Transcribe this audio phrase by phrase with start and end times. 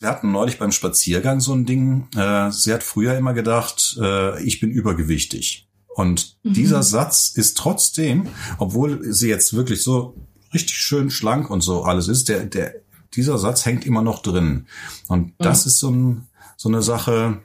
[0.00, 2.08] Wir hatten neulich beim Spaziergang so ein Ding.
[2.16, 5.68] Äh, sie hat früher immer gedacht, äh, ich bin übergewichtig.
[5.94, 6.54] Und mhm.
[6.54, 10.16] dieser Satz ist trotzdem, obwohl sie jetzt wirklich so
[10.54, 12.76] richtig schön schlank und so alles ist, der, der,
[13.14, 14.66] dieser Satz hängt immer noch drin.
[15.08, 17.42] Und das ist so, ein, so eine Sache,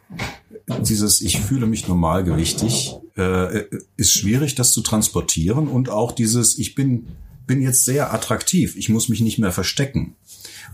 [0.79, 3.65] dieses Ich fühle mich normalgewichtig, äh,
[3.97, 5.67] ist schwierig, das zu transportieren.
[5.67, 7.07] Und auch dieses Ich bin,
[7.45, 10.15] bin jetzt sehr attraktiv, ich muss mich nicht mehr verstecken.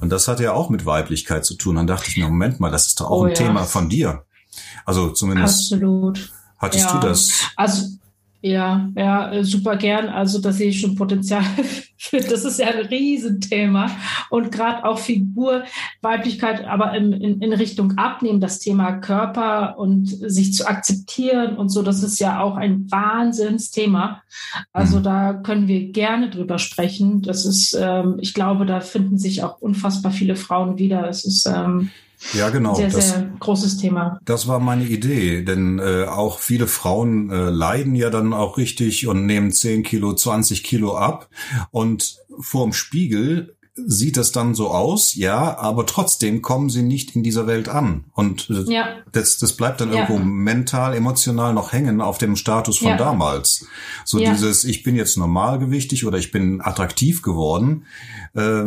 [0.01, 1.75] Und das hat ja auch mit Weiblichkeit zu tun.
[1.75, 3.35] Dann dachte ich mir, Moment mal, das ist doch auch oh, ein ja.
[3.35, 4.25] Thema von dir.
[4.83, 5.71] Also zumindest.
[5.71, 6.33] Absolut.
[6.57, 6.99] Hattest ja.
[6.99, 7.31] du das?
[7.55, 7.85] Also
[8.43, 10.09] ja, ja, äh, super gern.
[10.09, 11.43] Also da sehe ich schon Potenzial.
[12.11, 13.91] das ist ja ein Riesenthema.
[14.31, 15.63] Und gerade auch Figur,
[16.01, 21.69] Weiblichkeit, aber in, in, in, Richtung Abnehmen, das Thema Körper und sich zu akzeptieren und
[21.69, 24.23] so, das ist ja auch ein Wahnsinnsthema.
[24.73, 25.03] Also mhm.
[25.03, 27.21] da können wir gerne drüber sprechen.
[27.21, 31.07] Das ist, ähm, ich glaube, da finden sich auch unfassbar viele Frauen wieder.
[31.07, 31.91] Es ist ähm,
[32.33, 32.75] ja, genau.
[32.75, 34.19] Sehr, das, sehr großes Thema.
[34.25, 39.07] Das war meine Idee, denn äh, auch viele Frauen äh, leiden ja dann auch richtig
[39.07, 41.29] und nehmen 10 Kilo, 20 Kilo ab
[41.71, 47.23] und vorm Spiegel sieht das dann so aus, ja, aber trotzdem kommen sie nicht in
[47.23, 48.05] dieser Welt an.
[48.13, 48.97] Und äh, ja.
[49.11, 50.01] das, das bleibt dann ja.
[50.01, 52.97] irgendwo mental, emotional noch hängen auf dem Status von ja.
[52.97, 53.65] damals.
[54.03, 57.85] So dieses, ich bin jetzt normalgewichtig oder ich bin attraktiv geworden.
[58.33, 58.65] Äh,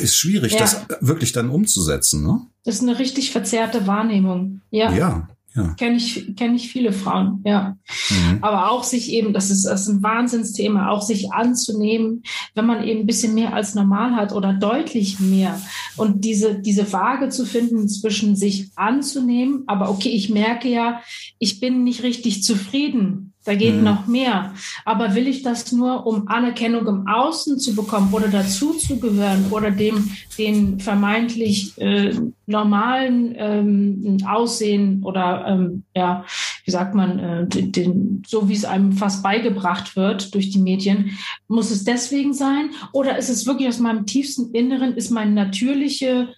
[0.00, 0.58] ist schwierig, ja.
[0.58, 2.24] das wirklich dann umzusetzen.
[2.24, 2.40] Ne?
[2.64, 4.60] Das ist eine richtig verzerrte Wahrnehmung.
[4.70, 4.92] Ja.
[4.92, 5.28] Ja.
[5.56, 5.68] Ja.
[5.74, 7.76] Kenne ich, kenn ich viele Frauen, ja.
[8.10, 8.38] Mhm.
[8.40, 12.24] Aber auch sich eben, das ist, das ist ein Wahnsinnsthema, auch sich anzunehmen,
[12.56, 15.60] wenn man eben ein bisschen mehr als normal hat oder deutlich mehr.
[15.96, 21.00] Und diese, diese Waage zu finden zwischen sich anzunehmen, aber okay, ich merke ja,
[21.38, 23.84] ich bin nicht richtig zufrieden da geht mhm.
[23.84, 24.54] noch mehr.
[24.84, 29.46] Aber will ich das nur, um Anerkennung im Außen zu bekommen oder dazu zu gehören
[29.50, 32.14] oder dem den vermeintlich äh,
[32.46, 36.24] normalen ähm, Aussehen oder ähm, ja,
[36.64, 40.58] wie sagt man, äh, den, den, so wie es einem fast beigebracht wird durch die
[40.58, 42.70] Medien, muss es deswegen sein?
[42.92, 46.28] Oder ist es wirklich aus meinem tiefsten Inneren, ist mein natürliche,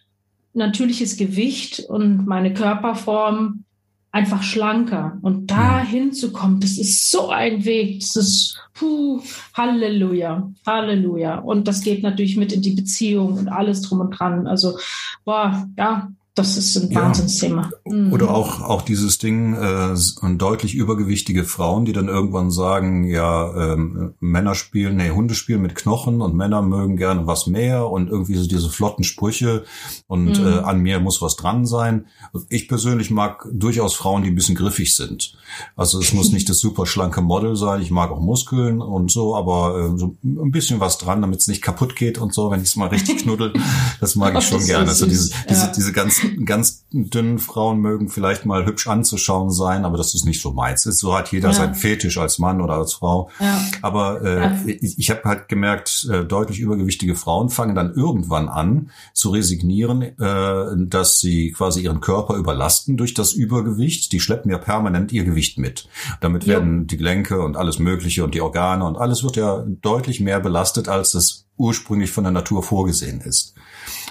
[0.55, 3.65] natürliches Gewicht und meine Körperform
[4.13, 5.19] einfach schlanker.
[5.23, 8.01] Und da hinzukommen, das ist so ein Weg.
[8.01, 9.21] Das ist puh,
[9.55, 11.39] Halleluja, Halleluja.
[11.39, 14.47] Und das geht natürlich mit in die Beziehung und alles drum und dran.
[14.47, 14.79] Also,
[15.25, 17.71] boah, ja, das ist ein Wahnsinnsthema.
[17.87, 18.13] Mhm.
[18.13, 19.95] Oder auch, auch dieses Ding, äh,
[20.37, 25.75] deutlich übergewichtige Frauen, die dann irgendwann sagen, ja, ähm, Männer spielen, nee, Hunde spielen mit
[25.75, 29.65] Knochen und Männer mögen gerne was mehr und irgendwie so diese flotten Sprüche
[30.09, 30.47] und mhm.
[30.47, 32.05] äh, an mir muss was dran sein.
[32.51, 35.39] Ich persönlich mag durchaus Frauen, die ein bisschen griffig sind.
[35.75, 39.35] Also es muss nicht das super schlanke Model sein, ich mag auch Muskeln und so,
[39.35, 42.61] aber äh, so ein bisschen was dran, damit es nicht kaputt geht und so, wenn
[42.61, 43.55] ich es mal richtig knuddel,
[44.01, 44.89] das mag ich schon gerne.
[44.89, 45.73] Also diese, diese, ja.
[45.75, 50.41] diese ganz ganz dünnen Frauen mögen vielleicht mal hübsch anzuschauen sein, aber das ist nicht
[50.41, 50.83] so meins.
[50.83, 51.55] So hat jeder ja.
[51.55, 53.31] seinen Fetisch als Mann oder als Frau.
[53.41, 53.61] Ja.
[53.83, 58.91] Aber äh, ich, ich habe halt gemerkt, äh, deutlich übergewichtige Frauen fangen dann irgendwann an
[59.13, 64.13] zu resignieren, äh, dass sie quasi ihren Körper überlasten durch das Übergewicht.
[64.13, 65.89] Die schleppen ja permanent ihr Gewicht mit.
[66.21, 70.21] Damit werden die Gelenke und alles Mögliche und die Organe und alles wird ja deutlich
[70.21, 73.55] mehr belastet, als es ursprünglich von der Natur vorgesehen ist.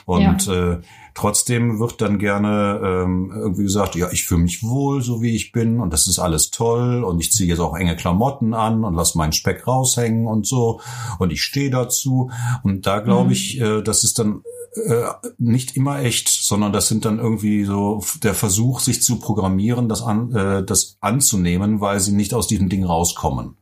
[0.05, 0.79] Und äh,
[1.15, 5.53] Trotzdem wird dann gerne ähm, irgendwie gesagt, ja, ich fühle mich wohl, so wie ich
[5.53, 8.95] bin und das ist alles toll und ich ziehe jetzt auch enge Klamotten an und
[8.95, 10.81] lass meinen Speck raushängen und so
[11.17, 12.31] und ich stehe dazu.
[12.63, 13.31] Und da glaube mhm.
[13.31, 14.41] ich, äh, das ist dann
[14.75, 15.05] äh,
[15.37, 20.01] nicht immer echt, sondern das sind dann irgendwie so der Versuch, sich zu programmieren, das,
[20.01, 23.55] an, äh, das anzunehmen, weil sie nicht aus diesem Ding rauskommen.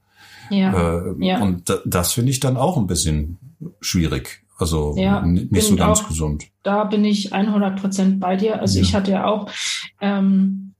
[0.49, 1.39] Ja, äh, ja.
[1.39, 3.37] Und das finde ich dann auch ein bisschen
[3.79, 4.42] schwierig.
[4.63, 6.45] Also ja, nicht so ganz auch, gesund.
[6.63, 8.61] Da bin ich 100 Prozent bei dir.
[8.61, 8.85] Also ja.
[8.85, 9.51] ich hatte ja auch
[9.99, 10.73] ähm,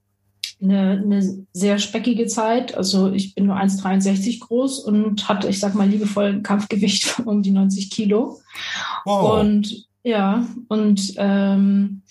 [0.61, 2.77] eine, eine sehr speckige Zeit.
[2.77, 7.25] Also ich bin nur 1,63 groß und hatte, ich sag mal, liebevoll ein Kampfgewicht von
[7.27, 8.39] um die 90 Kilo.
[9.03, 9.41] Wow.
[9.41, 12.03] Und ja, und ähm,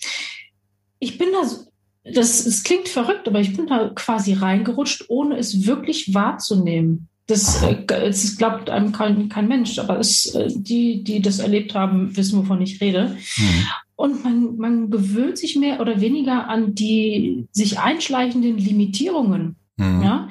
[0.99, 5.65] ich bin da, das, es klingt verrückt, aber ich bin da quasi reingerutscht, ohne es
[5.65, 7.09] wirklich wahrzunehmen.
[7.27, 11.73] Das, äh, das glaubt einem kein, kein Mensch, aber es, äh, die, die das erlebt
[11.73, 13.15] haben, wissen, wovon ich rede.
[13.37, 13.65] Mhm.
[13.95, 19.55] Und man, man gewöhnt sich mehr oder weniger an die sich einschleichenden Limitierungen.
[19.77, 20.03] Mhm.
[20.03, 20.27] Ja?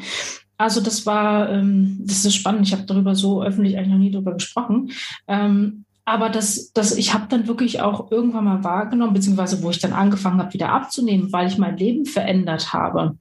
[0.59, 2.67] Also das war, ähm, das ist spannend.
[2.67, 4.93] Ich habe darüber so öffentlich eigentlich noch nie drüber gesprochen.
[5.27, 9.79] Ähm, aber das, das, ich habe dann wirklich auch irgendwann mal wahrgenommen, beziehungsweise wo ich
[9.79, 13.17] dann angefangen habe, wieder abzunehmen, weil ich mein Leben verändert habe.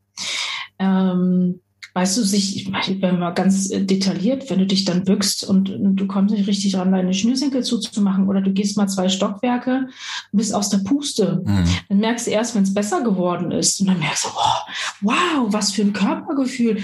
[0.80, 1.62] Ähm,
[1.94, 5.70] weißt du, sich, ich bin mal ganz äh, detailliert, wenn du dich dann bückst und,
[5.70, 9.88] und du kommst nicht richtig ran, deine Schnürsenkel zuzumachen oder du gehst mal zwei Stockwerke
[10.32, 11.66] und bist aus der Puste, mhm.
[11.90, 14.72] dann merkst du erst, wenn es besser geworden ist und dann merkst du, oh,
[15.02, 16.78] wow, was für ein Körpergefühl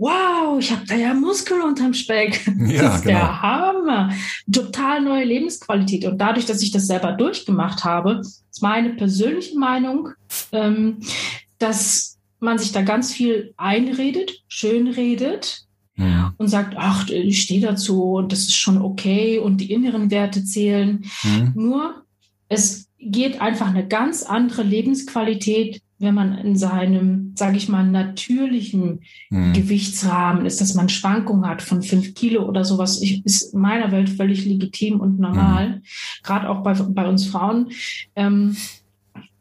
[0.00, 2.46] wow, ich habe da ja Muskeln unterm Speck.
[2.70, 3.18] Ja, das ist genau.
[3.18, 4.10] der Hammer.
[4.50, 6.06] Total neue Lebensqualität.
[6.06, 10.08] Und dadurch, dass ich das selber durchgemacht habe, ist meine persönliche Meinung,
[10.52, 11.00] ähm,
[11.58, 15.66] dass man sich da ganz viel einredet, schönredet
[15.96, 16.34] ja.
[16.38, 20.44] und sagt, ach, ich stehe dazu und das ist schon okay und die inneren Werte
[20.44, 21.04] zählen.
[21.22, 21.52] Mhm.
[21.54, 22.04] Nur
[22.48, 29.00] es geht einfach eine ganz andere Lebensqualität wenn man in seinem, sage ich mal, natürlichen
[29.28, 29.52] mhm.
[29.52, 33.92] Gewichtsrahmen ist, dass man Schwankungen hat von fünf Kilo oder sowas, ich, ist in meiner
[33.92, 35.82] Welt völlig legitim und normal, mhm.
[36.22, 37.70] gerade auch bei, bei uns Frauen.
[38.16, 38.56] Ähm,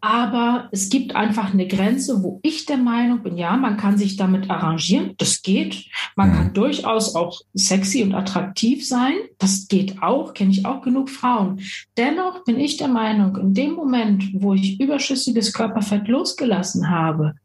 [0.02, 4.16] aber es gibt einfach eine Grenze, wo ich der Meinung bin, ja, man kann sich
[4.16, 5.14] damit arrangieren.
[5.18, 5.86] Das geht.
[6.16, 6.34] Man mhm.
[6.34, 9.14] kann durchaus auch sexy und attraktiv sein.
[9.38, 10.34] Das geht auch.
[10.34, 11.62] Kenne ich auch genug Frauen.
[11.98, 17.36] Dennoch bin ich der Meinung, in dem Moment, wo ich überschüssiges Körperfett losgelassen habe,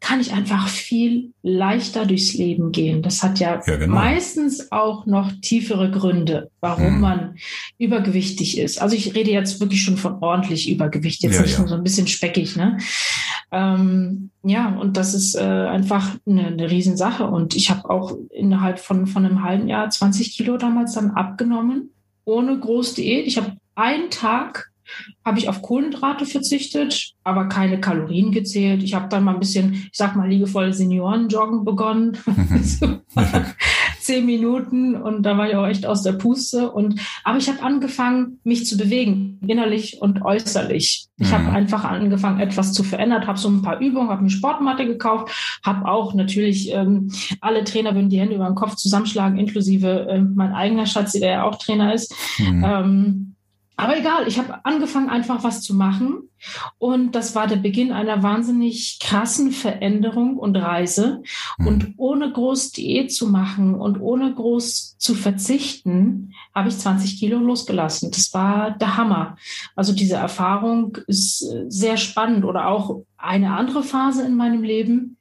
[0.00, 3.02] kann ich einfach viel leichter durchs Leben gehen.
[3.02, 3.94] Das hat ja, ja genau.
[3.94, 7.00] meistens auch noch tiefere Gründe, warum hm.
[7.00, 7.36] man
[7.78, 8.80] übergewichtig ist.
[8.80, 11.60] Also ich rede jetzt wirklich schon von ordentlich Übergewicht, jetzt ja, nicht ja.
[11.60, 12.56] nur so ein bisschen speckig.
[12.56, 12.78] Ne?
[13.50, 17.26] Ähm, ja, und das ist äh, einfach eine, eine Riesensache.
[17.26, 21.90] Und ich habe auch innerhalb von, von einem halben Jahr 20 Kilo damals dann abgenommen,
[22.24, 23.26] ohne Großdiät.
[23.26, 24.70] Ich habe einen Tag
[25.24, 28.82] habe ich auf Kohlenhydrate verzichtet, aber keine Kalorien gezählt.
[28.82, 32.16] Ich habe dann mal ein bisschen, ich sag mal, liebevoll Seniorenjoggen begonnen.
[34.00, 36.70] Zehn Minuten und da war ich auch echt aus der Puste.
[36.70, 41.08] Und aber ich habe angefangen, mich zu bewegen, innerlich und äußerlich.
[41.18, 41.56] Ich habe mhm.
[41.56, 45.88] einfach angefangen, etwas zu verändern, habe so ein paar Übungen, habe eine Sportmatte gekauft, habe
[45.88, 47.10] auch natürlich ähm,
[47.40, 51.30] alle Trainer würden die Hände über den Kopf zusammenschlagen, inklusive äh, mein eigener Schatz, der
[51.30, 52.14] ja auch Trainer ist.
[52.38, 52.64] Mhm.
[52.64, 53.35] Ähm,
[53.76, 56.30] aber egal, ich habe angefangen, einfach was zu machen.
[56.78, 61.22] Und das war der Beginn einer wahnsinnig krassen Veränderung und Reise.
[61.58, 61.66] Mhm.
[61.66, 67.38] Und ohne groß Diät zu machen und ohne groß zu verzichten, habe ich 20 Kilo
[67.38, 68.10] losgelassen.
[68.10, 69.36] Das war der Hammer.
[69.74, 75.18] Also diese Erfahrung ist sehr spannend oder auch eine andere Phase in meinem Leben.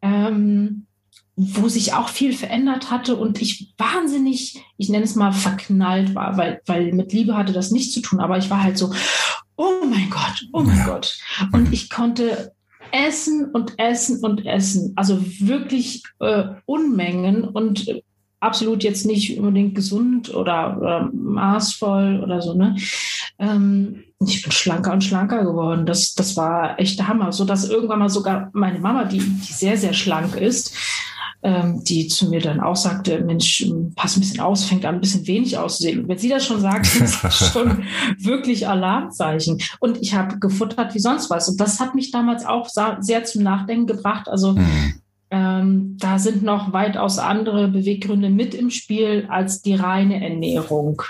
[0.00, 0.86] Ähm,
[1.40, 6.36] wo sich auch viel verändert hatte und ich wahnsinnig, ich nenne es mal verknallt war,
[6.36, 8.92] weil, weil mit Liebe hatte das nichts zu tun, aber ich war halt so,
[9.56, 10.86] oh mein Gott, oh mein ja.
[10.86, 11.18] Gott.
[11.52, 12.52] Und ich konnte
[12.92, 18.02] essen und essen und essen, also wirklich äh, Unmengen und
[18.40, 22.76] absolut jetzt nicht unbedingt gesund oder, oder maßvoll oder so, ne?
[23.38, 25.86] Ähm, ich bin schlanker und schlanker geworden.
[25.86, 27.32] Das, das war echt der Hammer.
[27.32, 30.74] So dass irgendwann mal sogar meine Mama, die, die sehr, sehr schlank ist,
[31.42, 33.66] ähm, die zu mir dann auch sagte, Mensch,
[33.96, 36.00] pass ein bisschen aus, fängt an ein bisschen wenig auszusehen.
[36.00, 37.84] Und wenn sie das schon sagt, ist das schon
[38.18, 39.60] wirklich Alarmzeichen.
[39.78, 41.48] Und ich habe gefuttert wie sonst was.
[41.48, 44.28] Und das hat mich damals auch sehr zum Nachdenken gebracht.
[44.28, 44.94] Also mhm.
[45.30, 51.02] ähm, da sind noch weitaus andere Beweggründe mit im Spiel als die reine Ernährung.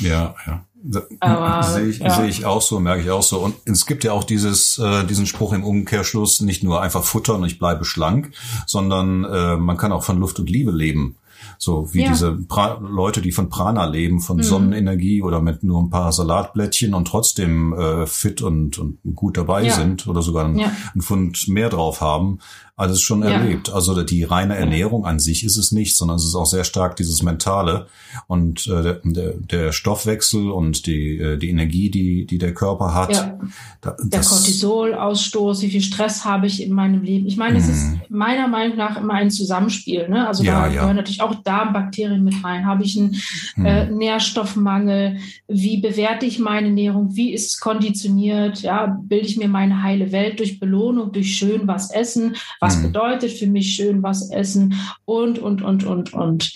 [0.00, 0.64] Ja, ja.
[1.62, 2.10] Sehe ich, ja.
[2.10, 3.40] sehe ich auch so, merke ich auch so.
[3.40, 7.44] Und es gibt ja auch dieses, äh, diesen Spruch im Umkehrschluss, nicht nur einfach futtern,
[7.44, 8.32] ich bleibe schlank,
[8.66, 11.16] sondern äh, man kann auch von Luft und Liebe leben.
[11.58, 12.08] So wie ja.
[12.08, 14.42] diese pra Leute, die von Prana leben, von mhm.
[14.42, 19.64] Sonnenenergie oder mit nur ein paar Salatblättchen und trotzdem äh, fit und, und gut dabei
[19.64, 19.74] ja.
[19.74, 20.70] sind oder sogar ein, ja.
[20.94, 22.38] ein Pfund mehr drauf haben
[22.78, 23.30] alles schon ja.
[23.30, 23.70] erlebt.
[23.72, 26.94] Also die reine Ernährung an sich ist es nicht, sondern es ist auch sehr stark
[26.94, 27.88] dieses Mentale
[28.28, 33.12] und äh, der, der Stoffwechsel und die, äh, die Energie, die, die der Körper hat.
[33.12, 33.38] Ja.
[33.80, 37.26] Da, der Cortisolausstoß, wie viel Stress habe ich in meinem Leben?
[37.26, 38.00] Ich meine, es ist mhm.
[38.10, 40.08] meiner Meinung nach immer ein Zusammenspiel.
[40.08, 40.28] Ne?
[40.28, 42.64] Also ja, da gehören natürlich auch Darmbakterien mit rein.
[42.64, 43.16] Habe ich einen
[43.56, 43.66] mhm.
[43.66, 45.18] äh, Nährstoffmangel?
[45.48, 47.16] Wie bewerte ich meine Ernährung?
[47.16, 48.62] Wie ist es konditioniert?
[48.62, 52.36] Ja, bilde ich mir meine heile Welt durch Belohnung, durch schön was essen?
[52.60, 52.82] Was was mhm.
[52.82, 56.52] bedeutet für mich schön was essen und, und, und, und, und.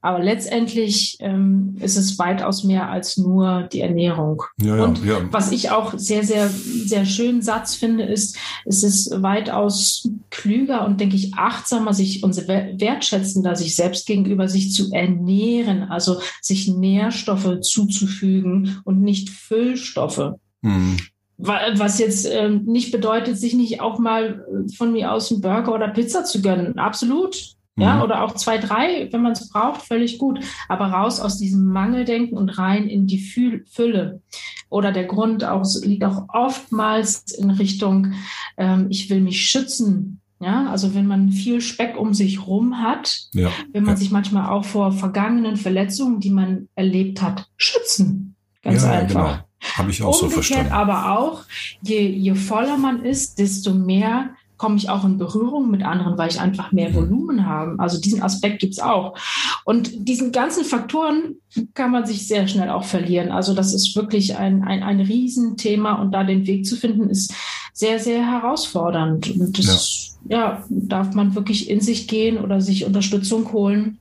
[0.00, 4.42] Aber letztendlich ähm, ist es weitaus mehr als nur die Ernährung.
[4.58, 5.32] Ja, und ja, ja.
[5.32, 11.00] was ich auch sehr, sehr, sehr schönen Satz finde, ist, es ist weitaus klüger und
[11.00, 17.60] denke ich achtsamer, sich unsere wertschätzender sich selbst gegenüber sich zu ernähren, also sich Nährstoffe
[17.62, 20.34] zuzufügen und nicht Füllstoffe.
[20.62, 20.98] Mhm.
[21.38, 25.74] Was jetzt ähm, nicht bedeutet, sich nicht auch mal äh, von mir aus einen Burger
[25.74, 26.78] oder Pizza zu gönnen.
[26.78, 27.56] Absolut.
[27.78, 28.02] Ja, mhm.
[28.02, 30.40] oder auch zwei, drei, wenn man es braucht, völlig gut.
[30.68, 34.22] Aber raus aus diesem Mangeldenken und rein in die Fülle.
[34.70, 38.14] Oder der Grund auch, liegt auch oftmals in Richtung,
[38.56, 43.28] ähm, ich will mich schützen Ja, also wenn man viel Speck um sich rum hat,
[43.34, 43.50] ja.
[43.72, 43.98] wenn man ja.
[43.98, 48.36] sich manchmal auch vor vergangenen Verletzungen, die man erlebt hat, schützen.
[48.62, 49.32] Ganz ja, einfach.
[49.32, 49.45] Genau.
[49.74, 50.72] Habe ich auch Umgekehrt so verstanden.
[50.72, 51.42] aber auch,
[51.82, 56.30] je, je voller man ist, desto mehr komme ich auch in Berührung mit anderen, weil
[56.30, 56.94] ich einfach mehr mhm.
[56.94, 57.76] Volumen habe.
[57.78, 59.16] Also diesen Aspekt gibt es auch.
[59.64, 61.36] Und diesen ganzen Faktoren
[61.74, 63.30] kann man sich sehr schnell auch verlieren.
[63.30, 67.34] Also das ist wirklich ein, ein, ein Riesenthema und da den Weg zu finden, ist
[67.72, 69.30] sehr, sehr herausfordernd.
[69.30, 70.38] Und das ja.
[70.38, 73.98] ja darf man wirklich in sich gehen oder sich Unterstützung holen,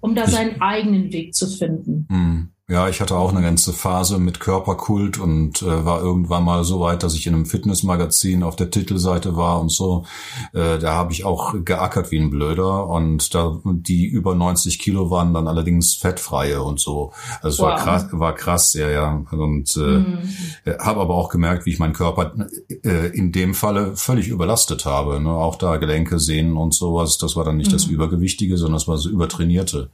[0.00, 2.06] um da seinen eigenen Weg zu finden.
[2.70, 6.80] Ja, ich hatte auch eine ganze Phase mit Körperkult und äh, war irgendwann mal so
[6.80, 10.04] weit, dass ich in einem Fitnessmagazin auf der Titelseite war und so.
[10.52, 15.10] Äh, da habe ich auch geackert wie ein Blöder und da die über 90 Kilo
[15.10, 17.12] waren dann allerdings fettfreie und so.
[17.40, 17.70] Also wow.
[17.70, 19.24] war krass, war krass, ja, ja.
[19.30, 20.18] Und äh, mhm.
[20.78, 22.34] habe aber auch gemerkt, wie ich meinen Körper
[22.84, 25.20] äh, in dem Falle völlig überlastet habe.
[25.20, 25.30] Ne?
[25.30, 27.16] Auch da Gelenke, Sehnen und sowas.
[27.16, 27.76] Das war dann nicht mhm.
[27.76, 29.88] das Übergewichtige, sondern das war das Übertrainierte.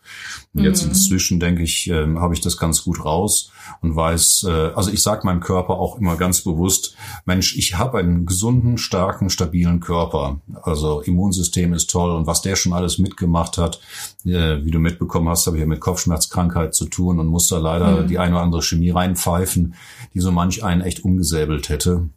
[0.54, 0.88] Und jetzt mhm.
[0.88, 3.52] inzwischen denke ich, äh, habe ich das ganz gut raus
[3.82, 7.98] und weiß, äh, also ich sage meinem Körper auch immer ganz bewusst, Mensch, ich habe
[7.98, 10.40] einen gesunden, starken, stabilen Körper.
[10.62, 13.80] Also Immunsystem ist toll und was der schon alles mitgemacht hat,
[14.24, 17.58] äh, wie du mitbekommen hast, habe ich ja mit Kopfschmerzkrankheit zu tun und muss da
[17.58, 18.08] leider mhm.
[18.08, 19.74] die eine oder andere Chemie reinpfeifen,
[20.14, 22.08] die so manch einen echt umgesäbelt hätte.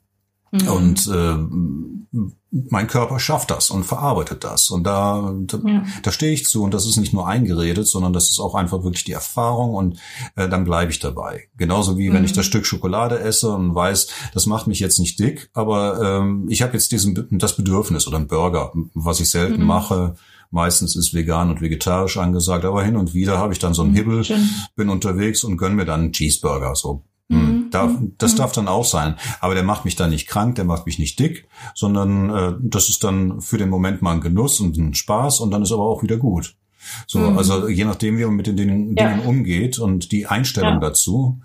[0.51, 0.67] Mhm.
[0.67, 2.27] Und äh,
[2.69, 4.69] mein Körper schafft das und verarbeitet das.
[4.69, 5.83] Und da, da, ja.
[6.01, 6.63] da stehe ich zu.
[6.63, 9.99] Und das ist nicht nur eingeredet, sondern das ist auch einfach wirklich die Erfahrung und
[10.35, 11.49] äh, dann bleibe ich dabei.
[11.57, 12.13] Genauso wie mhm.
[12.13, 12.37] wenn ich mhm.
[12.37, 16.61] das Stück Schokolade esse und weiß, das macht mich jetzt nicht dick, aber ähm, ich
[16.61, 19.67] habe jetzt diesen das Bedürfnis oder ein Burger, was ich selten mhm.
[19.67, 20.15] mache.
[20.49, 23.91] Meistens ist vegan und vegetarisch angesagt, aber hin und wieder habe ich dann so einen
[23.91, 23.95] mhm.
[23.95, 24.49] Hibbel, Schön.
[24.77, 27.56] bin unterwegs und gönn mir dann einen Cheeseburger, so hm, mhm.
[27.71, 28.37] Darf, das mhm.
[28.37, 29.15] darf dann auch sein.
[29.39, 32.89] Aber der macht mich dann nicht krank, der macht mich nicht dick, sondern äh, das
[32.89, 35.83] ist dann für den Moment mal ein Genuss und ein Spaß und dann ist aber
[35.83, 36.55] auch wieder gut.
[37.05, 37.37] So, mhm.
[37.37, 39.09] also je nachdem, wie man mit den Dingen, ja.
[39.09, 40.79] Dingen umgeht und die Einstellung ja.
[40.79, 41.41] dazu.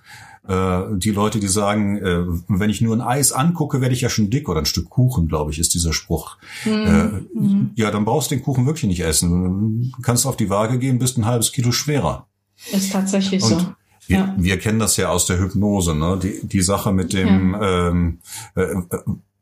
[0.47, 4.09] Äh, die Leute, die sagen, äh, wenn ich nur ein Eis angucke, werde ich ja
[4.09, 6.37] schon dick oder ein Stück Kuchen, glaube ich, ist dieser Spruch.
[6.65, 6.73] Mhm.
[6.73, 7.71] Äh, mhm.
[7.77, 9.93] ja, dann brauchst du den Kuchen wirklich nicht essen.
[9.97, 12.27] Du kannst auf die Waage gehen, bist ein halbes Kilo schwerer.
[12.73, 13.67] Ist tatsächlich und, so.
[14.13, 14.35] Wir, ja.
[14.37, 16.19] wir kennen das ja aus der Hypnose, ne?
[16.23, 17.89] Die, die Sache mit dem ja.
[17.89, 18.19] ähm,
[18.55, 18.79] äh, äh,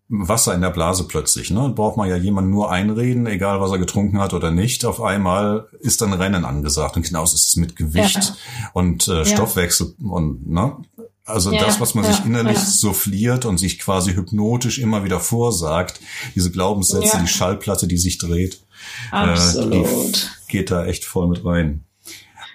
[0.09, 1.51] Wasser in der Blase plötzlich.
[1.51, 1.73] Ne?
[1.75, 4.85] Braucht man ja jemanden nur einreden, egal was er getrunken hat oder nicht.
[4.85, 6.97] Auf einmal ist dann Rennen angesagt.
[6.97, 8.71] Und genauso ist es mit Gewicht ja.
[8.73, 10.77] und äh, Stoffwechsel und ne?
[11.25, 12.65] Also ja, das, was man ja, sich innerlich ja.
[12.65, 16.01] souffliert und sich quasi hypnotisch immer wieder vorsagt,
[16.35, 18.65] diese Glaubenssätze, die Schallplatte, die sich dreht,
[19.13, 19.75] Absolut.
[19.75, 21.85] Äh, die geht da echt voll mit rein.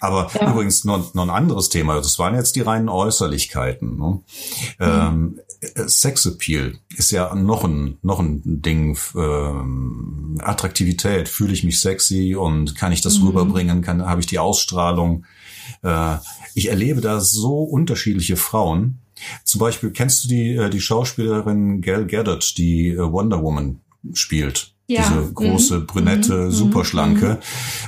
[0.06, 0.52] Aber ja.
[0.52, 1.96] übrigens noch, noch ein anderes Thema.
[1.96, 3.98] Das waren jetzt die reinen Äußerlichkeiten.
[3.98, 4.22] Ne?
[4.80, 4.80] Mhm.
[4.80, 5.40] Ähm,
[5.88, 8.98] Sexappeal ist ja noch ein noch ein Ding.
[9.16, 11.30] Ähm, Attraktivität.
[11.30, 13.28] Fühle ich mich sexy und kann ich das mhm.
[13.28, 13.82] rüberbringen?
[13.82, 15.26] Kann habe ich die Ausstrahlung?
[15.82, 16.18] Äh,
[16.54, 19.00] ich erlebe da so unterschiedliche Frauen.
[19.44, 23.82] Zum Beispiel kennst du die äh, die Schauspielerin Gal Gadot, die äh, Wonder Woman
[24.14, 24.74] spielt?
[24.88, 25.02] Ja.
[25.02, 25.86] Diese große, mhm.
[25.88, 26.52] brünette, mhm.
[26.52, 27.40] superschlanke,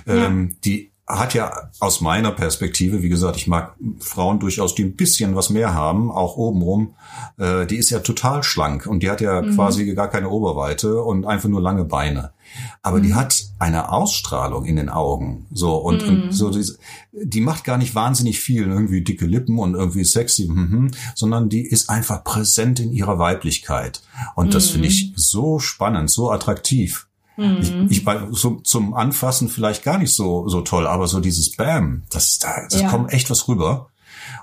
[0.05, 0.11] mhm.
[0.11, 4.97] Ähm, die hat ja aus meiner Perspektive, wie gesagt, ich mag Frauen durchaus, die ein
[4.97, 6.95] bisschen was mehr haben, auch obenrum.
[7.37, 9.55] Äh, die ist ja total schlank und die hat ja mhm.
[9.55, 12.33] quasi gar keine Oberweite und einfach nur lange Beine.
[12.81, 13.03] Aber mhm.
[13.03, 16.23] die hat eine Ausstrahlung in den Augen, so und, mhm.
[16.23, 16.65] und so die,
[17.13, 21.65] die macht gar nicht wahnsinnig viel, irgendwie dicke Lippen und irgendwie sexy, mhm, sondern die
[21.65, 24.01] ist einfach präsent in ihrer Weiblichkeit
[24.35, 25.13] und das finde ich mhm.
[25.15, 27.06] so spannend, so attraktiv.
[27.37, 27.87] Mhm.
[27.89, 31.55] Ich, ich war so zum Anfassen vielleicht gar nicht so so toll, aber so dieses
[31.55, 32.89] Bam, das da das ja.
[32.89, 33.89] kommt echt was rüber.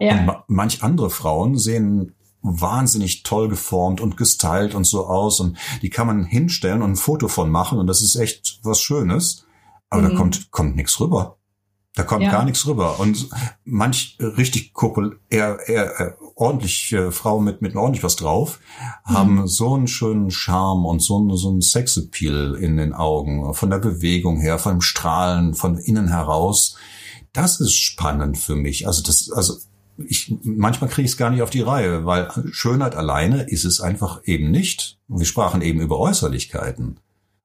[0.00, 0.18] Ja.
[0.18, 5.90] Und manch andere Frauen sehen wahnsinnig toll geformt und gestylt und so aus und die
[5.90, 9.46] kann man hinstellen und ein Foto von machen und das ist echt was Schönes,
[9.90, 10.08] aber mhm.
[10.10, 11.38] da kommt kommt nichts rüber.
[11.94, 12.30] Da kommt ja.
[12.32, 12.98] gar nichts rüber.
[12.98, 13.28] Und
[13.64, 18.58] manch richtig kuppel, eher, eher, eher ordentlich äh, Frauen mit, mit ordentlich was drauf,
[19.06, 19.14] mhm.
[19.14, 23.70] haben so einen schönen Charme und so einen, so einen Sexappeal in den Augen, von
[23.70, 26.76] der Bewegung her, von dem Strahlen, von innen heraus.
[27.32, 28.88] Das ist spannend für mich.
[28.88, 29.54] Also das, also
[29.96, 33.80] ich, manchmal kriege ich es gar nicht auf die Reihe, weil Schönheit alleine ist es
[33.80, 34.98] einfach eben nicht.
[35.06, 36.98] Wir sprachen eben über Äußerlichkeiten.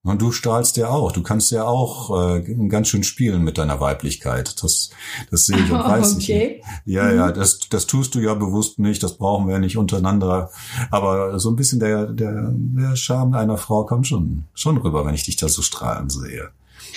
[0.04, 1.12] Und du strahlst ja auch.
[1.12, 4.64] Du kannst ja auch äh, ganz schön spielen mit deiner Weiblichkeit.
[4.64, 4.92] Das,
[5.30, 6.62] das sehe ich und weiß okay.
[6.86, 6.94] ich.
[6.94, 7.34] Ja, ja, mhm.
[7.34, 9.04] das, das tust du ja bewusst nicht.
[9.04, 10.52] Das brauchen wir ja nicht untereinander.
[10.90, 15.16] Aber so ein bisschen der, der, der Charme einer Frau kommt schon, schon rüber, wenn
[15.16, 16.50] ich dich da so strahlen sehe.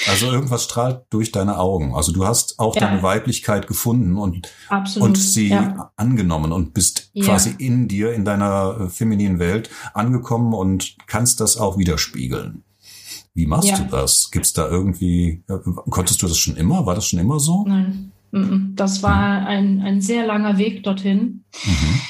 [0.09, 1.94] Also irgendwas strahlt durch deine Augen.
[1.94, 2.82] Also du hast auch ja.
[2.82, 5.09] deine Weiblichkeit gefunden und, Absolut.
[5.09, 5.90] und sie ja.
[5.97, 7.25] angenommen und bist ja.
[7.25, 12.62] quasi in dir, in deiner femininen Welt angekommen und kannst das auch widerspiegeln.
[13.34, 13.78] Wie machst ja.
[13.78, 14.30] du das?
[14.30, 15.58] Gibt's da irgendwie, äh,
[15.90, 16.86] konntest du das schon immer?
[16.86, 17.64] War das schon immer so?
[17.66, 18.12] Nein,
[18.74, 19.46] das war mhm.
[19.46, 21.44] ein, ein sehr langer Weg dorthin.
[21.64, 22.00] Mhm.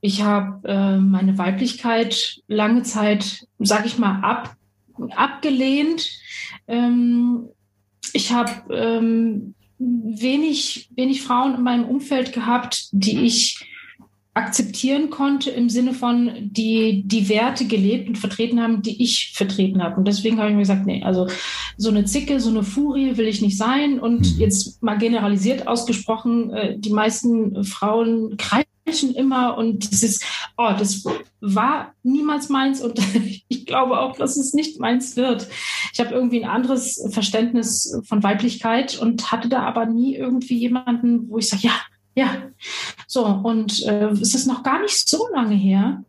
[0.00, 4.56] Ich habe äh, meine Weiblichkeit lange Zeit, sag ich mal, ab,
[5.10, 6.10] abgelehnt.
[6.66, 7.48] Ähm,
[8.12, 13.64] ich habe ähm, wenig, wenig Frauen in meinem Umfeld gehabt, die ich
[14.34, 19.82] akzeptieren konnte im Sinne von, die die Werte gelebt und vertreten haben, die ich vertreten
[19.82, 19.96] habe.
[19.96, 21.28] Und deswegen habe ich mir gesagt, nee, also
[21.76, 24.00] so eine Zicke, so eine Furie will ich nicht sein.
[24.00, 24.40] Und mhm.
[24.40, 30.24] jetzt mal generalisiert ausgesprochen, äh, die meisten Frauen kreischen immer und ist,
[30.56, 31.04] oh, das
[31.40, 32.98] war niemals meins und
[33.48, 35.46] ich glaube auch, dass es nicht meins wird.
[35.92, 41.28] Ich habe irgendwie ein anderes Verständnis von Weiblichkeit und hatte da aber nie irgendwie jemanden,
[41.28, 41.74] wo ich sage, ja,
[42.14, 42.36] ja,
[43.06, 46.04] so und äh, es ist noch gar nicht so lange her,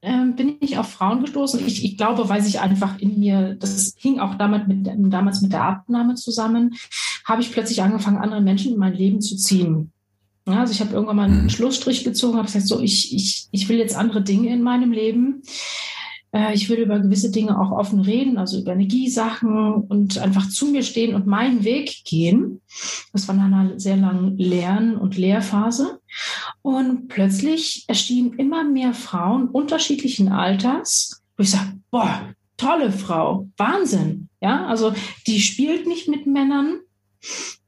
[0.00, 1.66] äh, bin ich auf Frauen gestoßen.
[1.66, 5.52] Ich, ich glaube, weil sich einfach in mir, das hing auch damit mit, damals mit
[5.52, 6.76] der Abnahme zusammen,
[7.24, 9.92] habe ich plötzlich angefangen, andere Menschen in mein Leben zu ziehen.
[10.46, 11.50] Ja, also ich habe irgendwann mal einen mhm.
[11.50, 15.42] Schlussstrich gezogen, habe gesagt, so ich, ich, ich will jetzt andere Dinge in meinem Leben.
[16.32, 20.66] Äh, ich will über gewisse Dinge auch offen reden, also über Energiesachen und einfach zu
[20.66, 22.60] mir stehen und meinen Weg gehen.
[23.12, 26.00] Das war nach einer sehr langen Lern- und Lehrphase.
[26.62, 34.28] Und plötzlich erschienen immer mehr Frauen unterschiedlichen Alters, wo ich sage, boah, tolle Frau, Wahnsinn.
[34.40, 34.92] Ja, also
[35.26, 36.80] die spielt nicht mit Männern,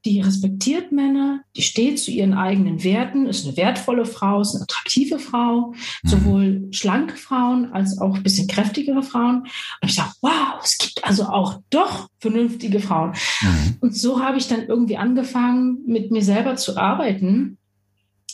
[0.04, 4.62] die respektiert Männer, die steht zu ihren eigenen Werten, ist eine wertvolle Frau, ist eine
[4.62, 6.08] attraktive Frau, mhm.
[6.08, 9.42] sowohl schlanke Frauen als auch ein bisschen kräftigere Frauen.
[9.82, 13.12] Und ich dachte, wow, es gibt also auch doch vernünftige Frauen.
[13.42, 13.76] Mhm.
[13.80, 17.58] Und so habe ich dann irgendwie angefangen, mit mir selber zu arbeiten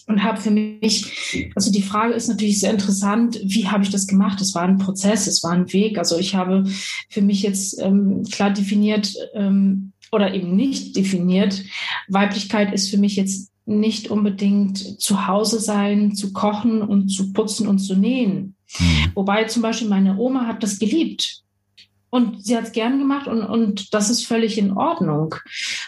[0.06, 4.06] und habe für mich, also die Frage ist natürlich sehr interessant, wie habe ich das
[4.06, 4.40] gemacht?
[4.40, 5.98] Es war ein Prozess, es war ein Weg.
[5.98, 6.64] Also ich habe
[7.08, 11.62] für mich jetzt ähm, klar definiert, ähm, oder eben nicht definiert.
[12.08, 17.66] Weiblichkeit ist für mich jetzt nicht unbedingt zu Hause sein, zu kochen und zu putzen
[17.66, 18.54] und zu nähen.
[18.78, 19.10] Mhm.
[19.14, 21.42] Wobei zum Beispiel meine Oma hat das geliebt.
[22.16, 25.34] Und sie hat es gern gemacht und, und das ist völlig in Ordnung.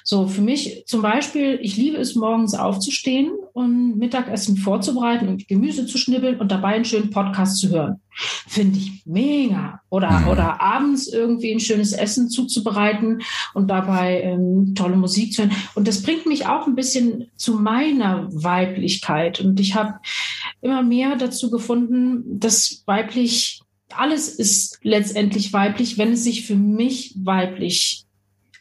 [0.04, 5.86] So, für mich zum Beispiel, ich liebe es, morgens aufzustehen und Mittagessen vorzubereiten und Gemüse
[5.86, 8.02] zu schnibbeln und dabei einen schönen Podcast zu hören.
[8.46, 9.80] Finde ich mega.
[9.88, 10.28] Oder, mhm.
[10.28, 13.22] oder abends irgendwie ein schönes Essen zuzubereiten
[13.54, 15.56] und dabei ähm, tolle Musik zu hören.
[15.76, 19.40] Und das bringt mich auch ein bisschen zu meiner Weiblichkeit.
[19.40, 19.94] Und ich habe
[20.60, 23.62] immer mehr dazu gefunden, dass weiblich
[23.94, 28.04] alles ist letztendlich weiblich, wenn es sich für mich weiblich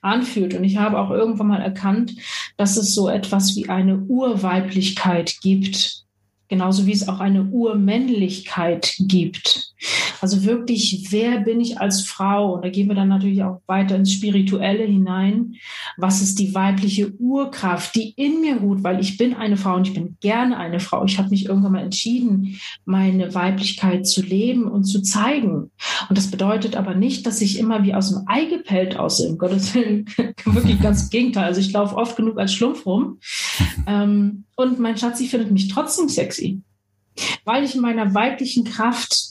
[0.01, 0.53] anfühlt.
[0.53, 2.13] Und ich habe auch irgendwann mal erkannt,
[2.55, 6.03] dass es so etwas wie eine Urweiblichkeit gibt.
[6.47, 9.73] Genauso wie es auch eine Urmännlichkeit gibt.
[10.21, 12.53] Also wirklich, wer bin ich als Frau?
[12.53, 15.55] Und da gehen wir dann natürlich auch weiter ins Spirituelle hinein.
[15.97, 18.83] Was ist die weibliche Urkraft, die in mir ruht?
[18.83, 21.05] Weil ich bin eine Frau und ich bin gerne eine Frau.
[21.05, 25.71] Ich habe mich irgendwann mal entschieden, meine Weiblichkeit zu leben und zu zeigen.
[26.09, 29.29] Und das bedeutet aber nicht, dass ich immer wie aus dem Ei gepellt aussehe.
[29.29, 30.05] Um Gottes Willen,
[30.45, 31.45] wirklich ganz im Gegenteil.
[31.45, 33.19] Also ich laufe oft genug als Schlumpf rum.
[33.85, 36.61] Ähm, und mein Schatzi findet mich trotzdem sexy
[37.45, 39.26] weil ich in meiner weiblichen Kraft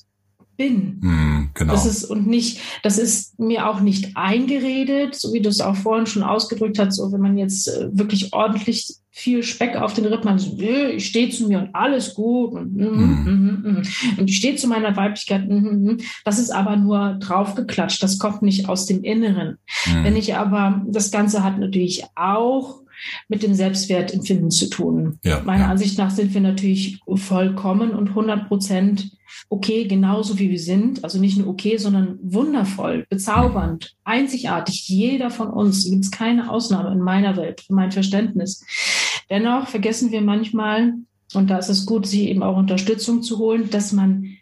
[0.57, 0.99] bin.
[1.01, 1.73] Mm, genau.
[1.73, 5.77] Das ist und nicht, das ist mir auch nicht eingeredet, so wie du es auch
[5.77, 10.05] vorhin schon ausgedrückt hast, so wenn man jetzt äh, wirklich ordentlich viel Speck auf den
[10.05, 13.83] Rippen hat, so, ich stehe zu mir und alles gut und, mm, mm.
[14.19, 15.49] und ich stehe zu meiner Weiblichkeit.
[16.25, 19.59] Das ist aber nur draufgeklatscht, das kommt nicht aus dem Inneren.
[20.03, 22.81] Wenn ich aber, das Ganze hat natürlich auch
[23.29, 25.19] mit dem Selbstwertempfinden zu tun.
[25.25, 25.71] Ja, Meiner ja.
[25.71, 29.17] Ansicht nach sind wir natürlich vollkommen und 100 Prozent
[29.49, 31.05] okay, genauso wie wir sind.
[31.05, 34.89] Also nicht nur okay, sondern wundervoll, bezaubernd, einzigartig.
[34.89, 38.65] Jeder von uns, gibt es keine Ausnahme in meiner Welt, für mein Verständnis.
[39.31, 40.95] Dennoch vergessen wir manchmal,
[41.35, 44.37] und da ist es gut, sich eben auch Unterstützung zu holen, dass man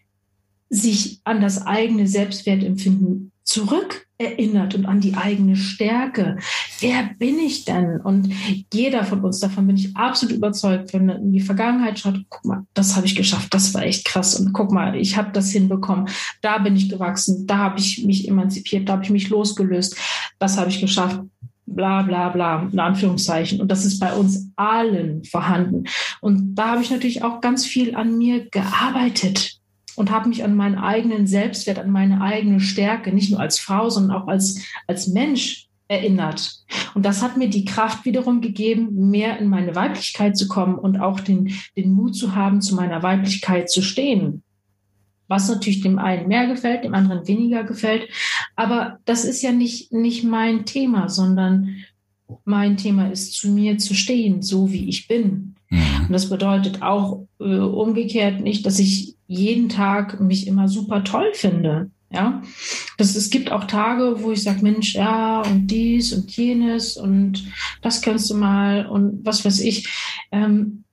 [0.69, 6.39] sich an das eigene Selbstwertempfinden zurück erinnert und an die eigene Stärke.
[6.81, 8.01] Wer bin ich denn?
[8.01, 8.33] Und
[8.73, 12.45] jeder von uns, davon bin ich absolut überzeugt, wenn man in die Vergangenheit schaut, guck
[12.45, 15.51] mal, das habe ich geschafft, das war echt krass und guck mal, ich habe das
[15.51, 16.09] hinbekommen,
[16.43, 19.97] da bin ich gewachsen, da habe ich mich emanzipiert, da habe ich mich losgelöst,
[20.39, 21.21] das habe ich geschafft
[21.67, 23.61] bla bla bla, in Anführungszeichen.
[23.61, 25.85] Und das ist bei uns allen vorhanden.
[26.21, 29.61] Und da habe ich natürlich auch ganz viel an mir gearbeitet
[29.97, 33.89] und habe mich an meinen eigenen Selbstwert, an meine eigene Stärke, nicht nur als Frau,
[33.91, 36.65] sondern auch als, als Mensch erinnert.
[36.95, 40.99] Und das hat mir die Kraft wiederum gegeben, mehr in meine Weiblichkeit zu kommen und
[40.99, 44.43] auch den, den Mut zu haben, zu meiner Weiblichkeit zu stehen.
[45.29, 48.09] was natürlich dem einen mehr gefällt, dem anderen weniger gefällt.
[48.57, 51.77] Aber das ist ja nicht, nicht mein Thema, sondern
[52.45, 55.54] mein Thema ist, zu mir zu stehen, so wie ich bin.
[55.75, 56.07] Mhm.
[56.07, 61.31] Und das bedeutet auch äh, umgekehrt nicht, dass ich jeden Tag mich immer super toll
[61.35, 61.91] finde.
[62.11, 62.43] Ja,
[62.97, 67.45] das, es gibt auch Tage, wo ich sage, Mensch, ja, und dies und jenes und
[67.83, 69.89] das kannst du mal und was weiß ich.
[70.31, 70.84] Ähm,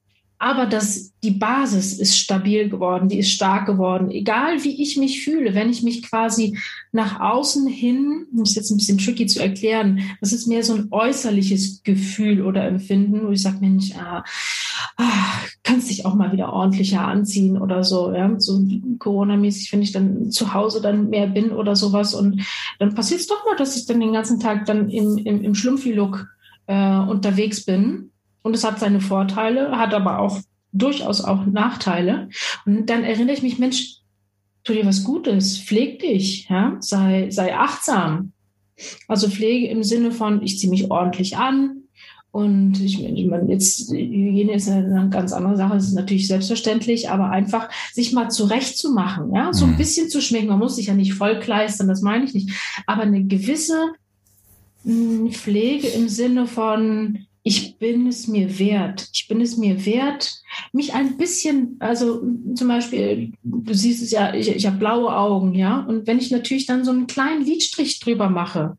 [0.41, 4.10] aber das, die Basis ist stabil geworden, die ist stark geworden.
[4.10, 6.58] Egal wie ich mich fühle, wenn ich mich quasi
[6.91, 10.73] nach außen hin, das ist jetzt ein bisschen tricky zu erklären, das ist mehr so
[10.73, 14.23] ein äußerliches Gefühl oder Empfinden, wo ich sage, Mensch, ah,
[14.97, 18.65] ah, kannst dich auch mal wieder ordentlicher anziehen oder so, ja, so
[18.97, 22.15] Corona-mäßig, wenn ich dann zu Hause dann mehr bin oder sowas.
[22.15, 22.41] Und
[22.80, 25.54] dann passiert es doch mal, dass ich dann den ganzen Tag dann im, im, im
[25.54, 26.30] Schlumpfi-Look
[26.65, 28.08] äh, unterwegs bin
[28.43, 30.39] und es hat seine Vorteile, hat aber auch
[30.71, 32.30] durchaus auch Nachteile.
[32.65, 33.97] Und dann erinnere ich mich, Mensch,
[34.63, 36.77] tu dir was Gutes, pfleg dich, ja?
[36.80, 38.34] sei, sei achtsam.
[39.08, 41.82] Also Pflege im Sinne von, ich ziehe mich ordentlich an,
[42.32, 47.10] und ich, ich meine, jetzt Hygiene ist eine ganz andere Sache, das ist natürlich selbstverständlich,
[47.10, 49.77] aber einfach sich mal zurechtzumachen, ja, so ein mhm.
[49.77, 50.47] bisschen zu schminken.
[50.47, 52.51] Man muss sich ja nicht vollkleistern, das meine ich nicht.
[52.88, 53.91] Aber eine gewisse
[54.86, 59.08] hm, Pflege im Sinne von, ich bin es mir wert.
[59.13, 60.41] Ich bin es mir wert,
[60.73, 62.21] mich ein bisschen, also
[62.56, 65.80] zum Beispiel, du siehst es ja, ich, ich habe blaue Augen, ja.
[65.80, 68.77] Und wenn ich natürlich dann so einen kleinen Lidstrich drüber mache,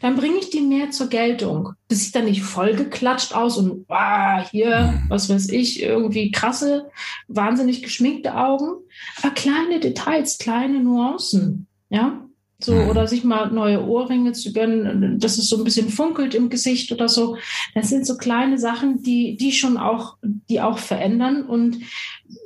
[0.00, 1.74] dann bringe ich die mehr zur Geltung.
[1.88, 6.90] Das sieht dann nicht vollgeklatscht aus und ah, hier, was weiß ich, irgendwie krasse,
[7.28, 8.82] wahnsinnig geschminkte Augen.
[9.22, 12.26] Aber kleine Details, kleine Nuancen, ja.
[12.62, 12.88] So, mhm.
[12.90, 16.92] oder sich mal neue Ohrringe zu gönnen, dass es so ein bisschen funkelt im Gesicht
[16.92, 17.36] oder so.
[17.74, 21.78] Das sind so kleine Sachen, die, die schon auch, die auch verändern und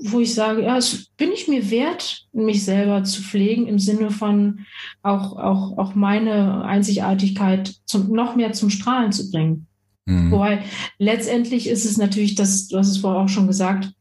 [0.02, 4.10] wo ich sage, ja, es bin ich mir wert, mich selber zu pflegen im Sinne
[4.10, 4.60] von
[5.02, 9.66] auch, auch, auch meine Einzigartigkeit zum, noch mehr zum Strahlen zu bringen.
[10.06, 10.30] Mhm.
[10.30, 10.62] Wobei
[10.98, 13.92] letztendlich ist es natürlich, das, du hast es vorher auch schon gesagt,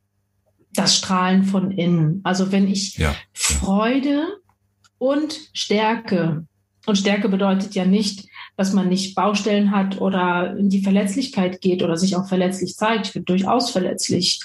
[0.74, 2.22] das Strahlen von innen.
[2.24, 3.16] Also wenn ich ja.
[3.34, 4.26] Freude
[5.04, 6.46] und Stärke.
[6.86, 11.84] Und Stärke bedeutet ja nicht, dass man nicht Baustellen hat oder in die Verletzlichkeit geht
[11.84, 13.08] oder sich auch verletzlich zeigt.
[13.08, 14.40] Ich bin durchaus verletzlich,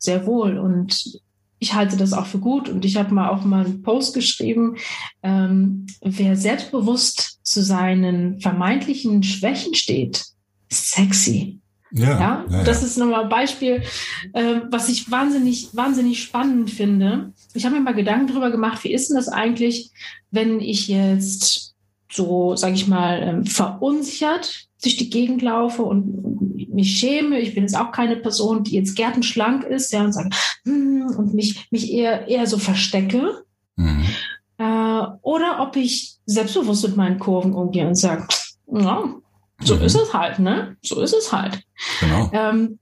[0.00, 0.58] sehr wohl.
[0.58, 1.20] Und
[1.60, 2.68] ich halte das auch für gut.
[2.68, 4.78] Und ich habe mal auch mal einen Post geschrieben,
[5.22, 10.24] ähm, wer selbstbewusst zu seinen vermeintlichen Schwächen steht,
[10.68, 11.60] ist sexy.
[11.92, 13.82] Ja, ja, das ist nochmal ein Beispiel,
[14.32, 17.32] äh, was ich wahnsinnig, wahnsinnig spannend finde.
[17.54, 19.90] Ich habe mir mal Gedanken darüber gemacht, wie ist denn das eigentlich,
[20.30, 21.74] wenn ich jetzt
[22.10, 27.38] so, sage ich mal, ähm, verunsichert durch die Gegend laufe und mich schäme.
[27.40, 30.30] Ich bin jetzt auch keine Person, die jetzt gärtenschlank ist, ja, und sage,
[30.64, 33.44] hm, und mich, mich eher, eher so verstecke.
[33.76, 34.04] Mhm.
[34.58, 38.26] Äh, oder ob ich selbstbewusst mit meinen Kurven umgehe und sage,
[38.72, 39.14] ja,
[39.60, 39.82] so mhm.
[39.82, 40.76] ist es halt, ne?
[40.82, 41.62] So ist es halt.
[42.00, 42.30] Genau.
[42.32, 42.78] Ähm,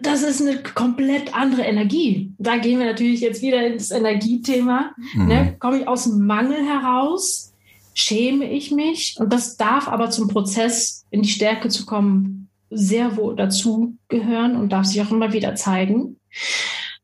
[0.00, 2.32] das ist eine komplett andere Energie.
[2.38, 4.92] Da gehen wir natürlich jetzt wieder ins Energiethema.
[5.14, 5.26] Mhm.
[5.26, 5.56] Ne?
[5.58, 7.52] Komme ich aus dem Mangel heraus,
[7.92, 9.16] schäme ich mich.
[9.18, 14.56] Und das darf aber zum Prozess in die Stärke zu kommen sehr wohl dazu gehören
[14.56, 16.18] und darf sich auch immer wieder zeigen.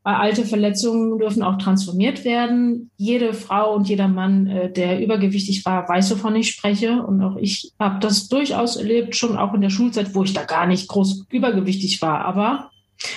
[0.03, 2.91] Alte Verletzungen dürfen auch transformiert werden.
[2.97, 7.03] Jede Frau und jeder Mann, äh, der übergewichtig war, weiß, wovon ich spreche.
[7.03, 10.45] Und auch ich habe das durchaus erlebt, schon auch in der Schulzeit, wo ich da
[10.45, 12.25] gar nicht groß übergewichtig war.
[12.25, 12.71] Aber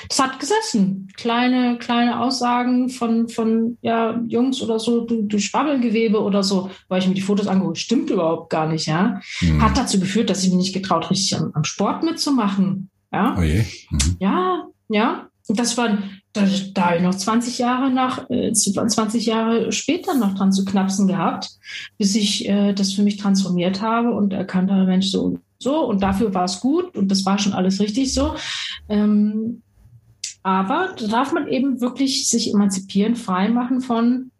[0.10, 1.08] das hat gesessen.
[1.16, 7.02] Kleine, kleine Aussagen von, von ja, Jungs oder so, du, du Schwabbelgewebe oder so, weil
[7.02, 9.22] ich mir die Fotos angeguckt, stimmt überhaupt gar nicht, ja.
[9.42, 9.62] Mhm.
[9.62, 12.90] Hat dazu geführt, dass ich mich nicht getraut, richtig am, am Sport mitzumachen.
[13.12, 13.36] Ja.
[13.38, 13.66] Oh mhm.
[14.20, 15.28] Ja, ja.
[15.50, 15.98] Das war
[16.32, 20.66] da, da habe ich noch 20 Jahre nach, äh, 20 Jahre später noch dran zu
[20.66, 21.50] knapsen gehabt,
[21.98, 26.04] bis ich äh, das für mich transformiert habe und erkannt habe, Mensch, so so und
[26.04, 28.36] dafür war es gut und das war schon alles richtig so.
[28.90, 29.64] Ähm,
[30.44, 34.32] aber da darf man eben wirklich sich emanzipieren, frei machen von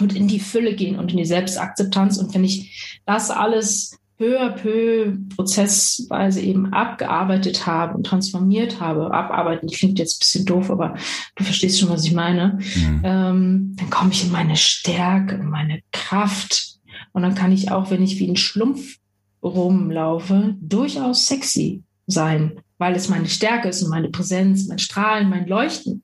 [0.00, 2.16] und in die Fülle gehen und in die Selbstakzeptanz.
[2.16, 9.12] Und wenn ich das alles peu à peu prozessweise eben abgearbeitet habe und transformiert habe,
[9.12, 10.94] abarbeiten klingt jetzt ein bisschen doof, aber
[11.34, 13.00] du verstehst schon, was ich meine, mhm.
[13.02, 16.78] ähm, dann komme ich in meine Stärke, in meine Kraft
[17.12, 18.98] und dann kann ich auch, wenn ich wie ein Schlumpf
[19.42, 25.46] rumlaufe, durchaus sexy sein, weil es meine Stärke ist und meine Präsenz, mein Strahlen, mein
[25.46, 26.02] Leuchten.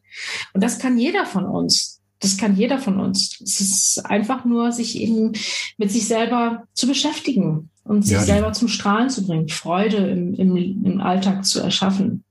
[0.53, 2.01] Und das kann jeder von uns.
[2.20, 3.40] Das kann jeder von uns.
[3.40, 5.33] Es ist einfach nur, sich eben
[5.79, 10.35] mit sich selber zu beschäftigen und sich ja, selber zum Strahlen zu bringen, Freude im,
[10.35, 12.22] im, im Alltag zu erschaffen.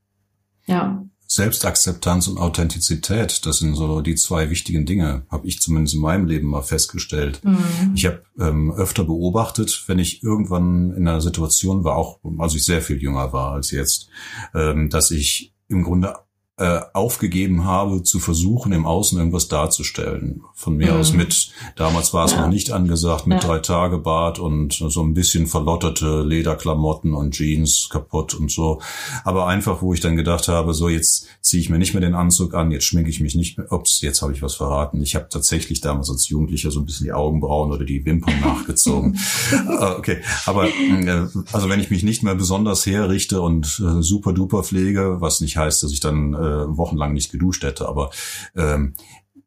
[0.68, 1.04] Ja.
[1.28, 6.28] Selbstakzeptanz und Authentizität, das sind so die zwei wichtigen Dinge, habe ich zumindest in meinem
[6.28, 7.42] Leben mal festgestellt.
[7.44, 7.92] Mhm.
[7.94, 12.64] Ich habe ähm, öfter beobachtet, wenn ich irgendwann in einer Situation war, auch als ich
[12.64, 14.08] sehr viel jünger war als jetzt,
[14.56, 16.16] ähm, dass ich im Grunde
[16.60, 20.44] äh, aufgegeben habe, zu versuchen, im Außen irgendwas darzustellen.
[20.54, 21.00] Von mir mhm.
[21.00, 22.42] aus mit, damals war es ja.
[22.42, 23.48] noch nicht angesagt, mit ja.
[23.48, 28.82] drei Tage Bart und so ein bisschen verlotterte Lederklamotten und Jeans kaputt und so.
[29.24, 32.14] Aber einfach, wo ich dann gedacht habe, so jetzt ziehe ich mir nicht mehr den
[32.14, 33.72] Anzug an, jetzt schminke ich mich nicht mehr.
[33.72, 35.02] Ups, jetzt habe ich was verraten.
[35.02, 39.18] Ich habe tatsächlich damals als Jugendlicher so ein bisschen die Augenbrauen oder die Wimpern nachgezogen.
[39.54, 44.34] uh, okay, aber äh, also wenn ich mich nicht mehr besonders herrichte und äh, super
[44.34, 48.12] duper pflege, was nicht heißt, dass ich dann äh, wochenlang nicht geduscht hätte, aber
[48.56, 48.94] ähm,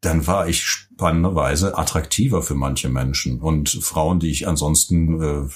[0.02, 3.40] dann war ich spannenderweise attraktiver für manche Menschen.
[3.40, 5.48] Und Frauen, die ich ansonsten äh,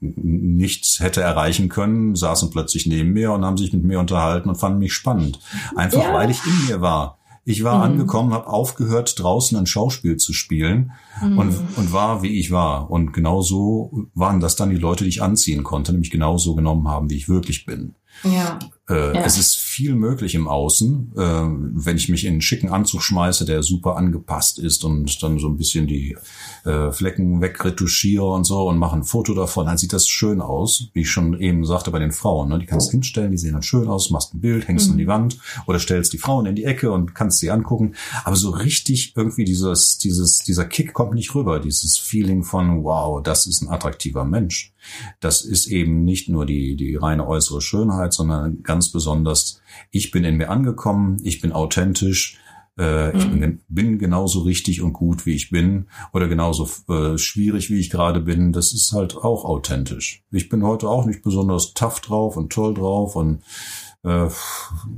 [0.00, 4.56] nicht hätte erreichen können, saßen plötzlich neben mir und haben sich mit mir unterhalten und
[4.56, 5.40] fanden mich spannend.
[5.74, 6.12] Einfach ja.
[6.12, 7.18] weil ich in mir war.
[7.46, 7.82] Ich war mhm.
[7.82, 11.38] angekommen, habe aufgehört, draußen ein Schauspiel zu spielen mhm.
[11.38, 12.90] und, und war, wie ich war.
[12.90, 16.54] Und genau so waren das dann die Leute, die ich anziehen konnte, nämlich genau so
[16.54, 17.94] genommen haben, wie ich wirklich bin.
[18.22, 18.58] Ja.
[18.88, 19.24] Äh, ja.
[19.24, 23.46] Es ist viel möglich im Außen, äh, wenn ich mich in einen schicken Anzug schmeiße,
[23.46, 26.16] der super angepasst ist und dann so ein bisschen die
[26.64, 30.90] äh, Flecken wegretuschiere und so und mache ein Foto davon, dann sieht das schön aus,
[30.92, 32.50] wie ich schon eben sagte bei den Frauen.
[32.50, 32.58] Ne?
[32.58, 34.92] Die kannst du hinstellen, die sehen dann schön aus, machst ein Bild, hängst mhm.
[34.92, 37.94] an die Wand oder stellst die Frauen in die Ecke und kannst sie angucken.
[38.24, 43.22] Aber so richtig irgendwie dieses, dieses, dieser Kick kommt nicht rüber, dieses Feeling von, wow,
[43.22, 44.74] das ist ein attraktiver Mensch.
[45.20, 49.60] Das ist eben nicht nur die, die reine äußere Schönheit, sondern ganz besonders,
[49.92, 52.40] ich bin in mir angekommen, ich bin authentisch,
[52.76, 53.40] äh, ich mhm.
[53.40, 57.88] bin, bin, genauso richtig und gut, wie ich bin, oder genauso äh, schwierig, wie ich
[57.88, 58.52] gerade bin.
[58.52, 60.24] Das ist halt auch authentisch.
[60.32, 63.44] Ich bin heute auch nicht besonders tough drauf und toll drauf und
[64.04, 64.28] äh,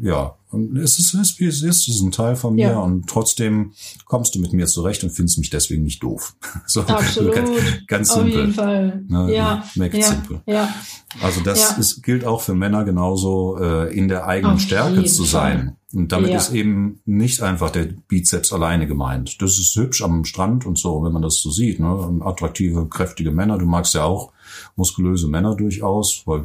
[0.02, 2.70] ja, und es ist, es ist, wie es ist, es ist ein Teil von mir
[2.70, 2.78] ja.
[2.78, 3.72] und trotzdem
[4.04, 6.34] kommst du mit mir zurecht und findest mich deswegen nicht doof.
[6.66, 7.34] so, Absolut.
[7.34, 7.50] Ganz,
[7.86, 8.32] ganz simpel.
[8.32, 9.04] Auf jeden Fall.
[9.08, 9.34] Ne?
[9.34, 9.64] Ja.
[9.74, 10.06] Make ja.
[10.06, 10.42] simple.
[10.46, 10.74] Ja.
[11.20, 11.76] Also das ja.
[11.76, 15.58] ist, gilt auch für Männer genauso, äh, in der eigenen Auf Stärke zu sein.
[15.58, 15.76] Fall.
[15.94, 16.36] Und damit ja.
[16.36, 19.40] ist eben nicht einfach der Bizeps alleine gemeint.
[19.40, 21.80] Das ist hübsch am Strand und so, wenn man das so sieht.
[21.80, 22.20] Ne?
[22.24, 23.58] Attraktive, kräftige Männer.
[23.58, 24.32] Du magst ja auch
[24.76, 26.44] muskulöse Männer durchaus, weil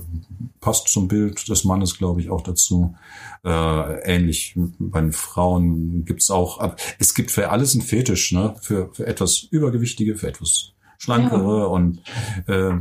[0.62, 2.96] passt zum Bild des Mannes, glaube ich, auch dazu.
[3.44, 8.56] Äh, ähnlich bei den Frauen gibt's auch, es gibt für alles ein Fetisch, ne?
[8.62, 11.66] Für, für etwas Übergewichtige, für etwas Schlankere ja.
[11.66, 12.00] und
[12.48, 12.74] äh,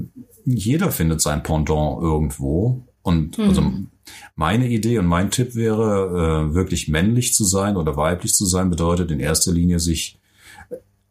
[0.44, 2.84] jeder findet sein Pendant irgendwo.
[3.02, 3.44] Und mhm.
[3.44, 3.72] also
[4.36, 8.68] meine Idee und mein Tipp wäre, äh, wirklich männlich zu sein oder weiblich zu sein,
[8.68, 10.18] bedeutet in erster Linie sich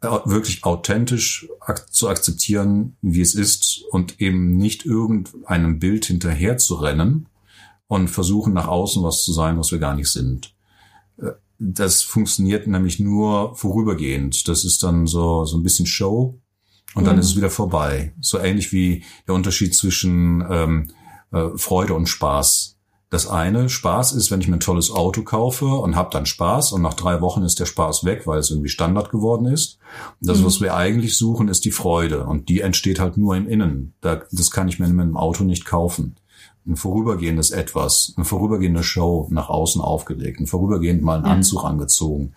[0.00, 6.76] wirklich authentisch ak zu akzeptieren, wie es ist und eben nicht irgendeinem Bild hinterher zu
[6.76, 7.28] rennen
[7.86, 10.54] und versuchen nach außen was zu sein, was wir gar nicht sind.
[11.18, 14.48] Äh, das funktioniert nämlich nur vorübergehend.
[14.48, 16.40] Das ist dann so, so ein bisschen Show
[16.94, 17.20] und dann mhm.
[17.20, 18.14] ist es wieder vorbei.
[18.20, 20.88] So ähnlich wie der Unterschied zwischen ähm,
[21.32, 22.78] äh, Freude und Spaß.
[23.10, 26.72] Das eine, Spaß ist, wenn ich mir ein tolles Auto kaufe und habe dann Spaß
[26.72, 29.78] und nach drei Wochen ist der Spaß weg, weil es irgendwie Standard geworden ist.
[30.20, 30.44] Das, mhm.
[30.44, 33.94] was wir eigentlich suchen, ist die Freude und die entsteht halt nur im Innen.
[34.00, 36.14] das kann ich mir mit einem Auto nicht kaufen.
[36.64, 41.32] Ein vorübergehendes Etwas, eine vorübergehende Show nach außen aufgelegt, ein vorübergehend mal einen ja.
[41.32, 42.34] Anzug angezogen.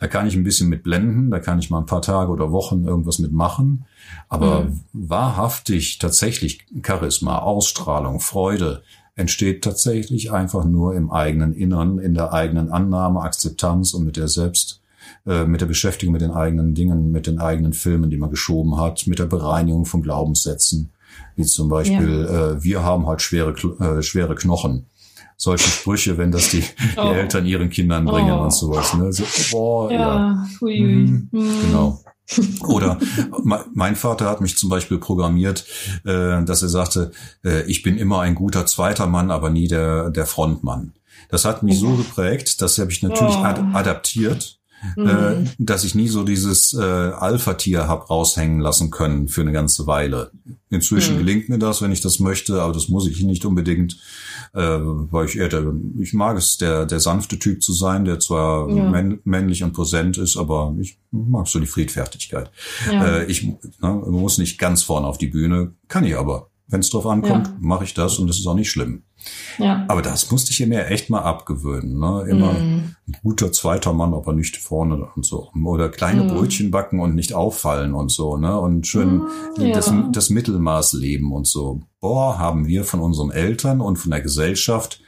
[0.00, 2.50] Da kann ich ein bisschen mit blenden, da kann ich mal ein paar Tage oder
[2.50, 3.84] Wochen irgendwas mitmachen.
[4.30, 4.80] Aber mhm.
[4.94, 8.82] wahrhaftig tatsächlich Charisma, Ausstrahlung, Freude,
[9.16, 14.28] entsteht tatsächlich einfach nur im eigenen Innern, in der eigenen Annahme, Akzeptanz und mit der
[14.28, 14.80] Selbst,
[15.26, 18.76] äh, mit der Beschäftigung mit den eigenen Dingen, mit den eigenen Filmen, die man geschoben
[18.78, 20.90] hat, mit der Bereinigung von Glaubenssätzen,
[21.36, 22.50] wie zum Beispiel, ja.
[22.52, 24.86] äh, wir haben halt schwere, äh, schwere Knochen.
[25.36, 27.12] Solche Sprüche, wenn das die, die oh.
[27.12, 28.44] Eltern ihren Kindern bringen oh.
[28.44, 28.94] und sowas.
[28.94, 29.12] Ne?
[29.12, 30.48] So, boah, ja, ja.
[30.60, 31.28] Mhm.
[31.32, 31.48] Mhm.
[31.66, 32.00] Genau.
[32.66, 32.98] Oder
[33.74, 35.66] mein Vater hat mich zum Beispiel programmiert,
[36.04, 37.12] äh, dass er sagte,
[37.44, 40.94] äh, ich bin immer ein guter zweiter Mann, aber nie der, der Frontmann.
[41.28, 41.98] Das hat mich so mhm.
[41.98, 43.44] geprägt, das habe ich natürlich oh.
[43.44, 44.58] adaptiert
[44.96, 45.50] äh, mhm.
[45.58, 50.30] dass ich nie so dieses äh, Alpha-Tier hab raushängen lassen können für eine ganze Weile.
[50.70, 51.18] Inzwischen mhm.
[51.18, 53.98] gelingt mir das, wenn ich das möchte, aber das muss ich nicht unbedingt,
[54.54, 58.18] äh, weil ich eher der, ich mag es, der, der sanfte Typ zu sein, der
[58.20, 58.88] zwar ja.
[58.88, 62.50] männ, männlich und präsent ist, aber ich mag so die Friedfertigkeit.
[62.90, 63.18] Ja.
[63.18, 66.50] Äh, ich ne, muss nicht ganz vorne auf die Bühne, kann ich aber.
[66.66, 67.56] Wenn es drauf ankommt, ja.
[67.60, 69.02] mache ich das und das ist auch nicht schlimm.
[69.58, 69.84] Ja.
[69.88, 71.98] Aber das musste ich mir echt mal abgewöhnen.
[71.98, 72.26] Ne?
[72.28, 72.94] Immer mm.
[73.06, 75.50] ein guter zweiter Mann, aber nicht vorne und so.
[75.64, 76.28] Oder kleine mm.
[76.28, 78.36] Brötchen backen und nicht auffallen und so.
[78.36, 78.58] Ne?
[78.58, 79.74] Und schön mm, ja.
[79.74, 81.82] das, das Mittelmaß leben und so.
[82.00, 85.00] Boah, haben wir von unseren Eltern und von der Gesellschaft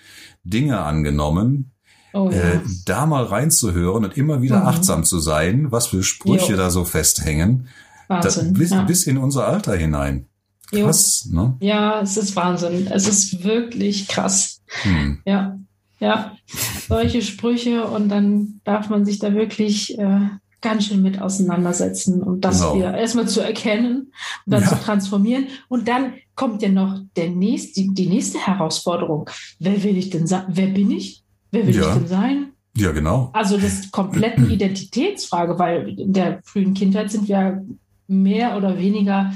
[0.44, 1.72] Dinge angenommen,
[2.12, 2.38] Oh, ja.
[2.38, 4.66] äh, da mal reinzuhören und immer wieder mhm.
[4.68, 6.57] achtsam zu sein, was für Sprüche jo.
[6.57, 7.68] da so festhängen.
[8.09, 8.83] Wahnsinn, das, bis, ja.
[8.85, 10.26] bis in unser Alter hinein.
[10.70, 11.40] Krass, jo.
[11.40, 11.57] ne?
[11.61, 12.88] Ja, es ist Wahnsinn.
[12.90, 14.61] Es ist wirklich krass.
[14.83, 15.20] Hm.
[15.24, 15.59] Ja,
[16.00, 16.37] ja.
[16.88, 20.29] Solche Sprüche und dann darf man sich da wirklich äh,
[20.61, 22.76] ganz schön mit auseinandersetzen und das genau.
[22.76, 24.12] wieder erstmal zu erkennen
[24.46, 24.68] und dann ja.
[24.68, 25.46] zu transformieren.
[25.68, 29.31] Und dann kommt ja noch der nächste, die, die nächste Herausforderung.
[29.59, 30.44] Wer will ich denn sein?
[30.48, 31.22] Wer bin ich?
[31.50, 31.88] Wer will ja.
[31.88, 32.52] ich denn sein?
[32.76, 33.31] Ja, genau.
[33.33, 37.64] Also das ist komplett eine Identitätsfrage, weil in der frühen Kindheit sind wir
[38.07, 39.33] mehr oder weniger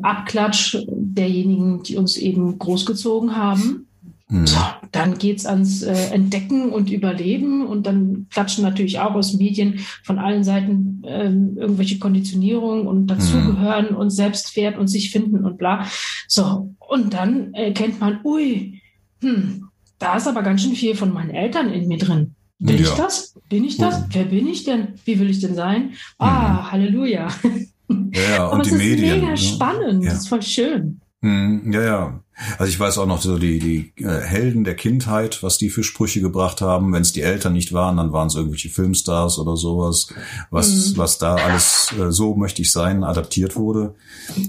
[0.00, 3.86] Abklatsch derjenigen, die uns eben großgezogen haben.
[4.28, 4.46] Mhm.
[4.46, 4.58] So,
[4.92, 10.18] dann geht's ans äh, Entdecken und Überleben und dann klatschen natürlich auch aus Medien von
[10.18, 13.96] allen Seiten äh, irgendwelche Konditionierungen und dazugehören mhm.
[13.96, 15.86] und Selbstwert und sich finden und bla.
[16.28, 18.80] So, und dann erkennt man, ui,
[19.20, 22.34] hm, da ist aber ganz schön viel von meinen Eltern in mir drin.
[22.58, 22.82] Bin ja.
[22.82, 23.34] ich das?
[23.48, 24.04] Bin ich das?
[24.10, 24.94] Wer bin ich denn?
[25.04, 25.92] Wie will ich denn sein?
[26.18, 26.72] Ah, mhm.
[26.72, 27.28] Halleluja.
[28.12, 29.26] Ja, und die Medien.
[29.26, 29.76] Das ist mega ne?
[29.76, 30.04] spannend.
[30.04, 30.10] Ja.
[30.10, 31.00] Das ist voll schön.
[31.20, 32.20] Mhm, ja, ja.
[32.58, 35.82] Also ich weiß auch noch so die, die äh, Helden der Kindheit, was die für
[35.82, 36.92] Sprüche gebracht haben.
[36.92, 40.08] Wenn es die Eltern nicht waren, dann waren es irgendwelche Filmstars oder sowas,
[40.50, 40.98] was, mhm.
[40.98, 43.94] was da alles äh, so möchte ich sein, adaptiert wurde.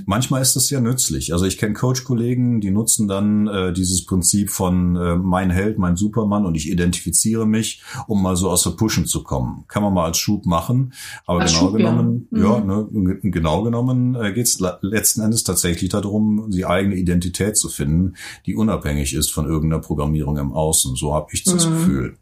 [0.06, 1.34] Manchmal ist das ja nützlich.
[1.34, 5.98] Also ich kenne Coach-Kollegen, die nutzen dann äh, dieses Prinzip von äh, mein Held, mein
[5.98, 9.65] Supermann und ich identifiziere mich, um mal so aus der Pushen zu kommen.
[9.67, 10.93] Kann man mal als Schub machen,
[11.26, 12.43] aber als genau Schub, genommen, ja, mhm.
[12.43, 17.69] ja ne, genau genommen äh, geht es letzten Endes tatsächlich darum, die eigene Identität zu
[17.73, 20.95] finden, die unabhängig ist von irgendeiner Programmierung im Außen.
[20.95, 21.71] So habe ich das mhm.
[21.71, 22.17] Gefühl.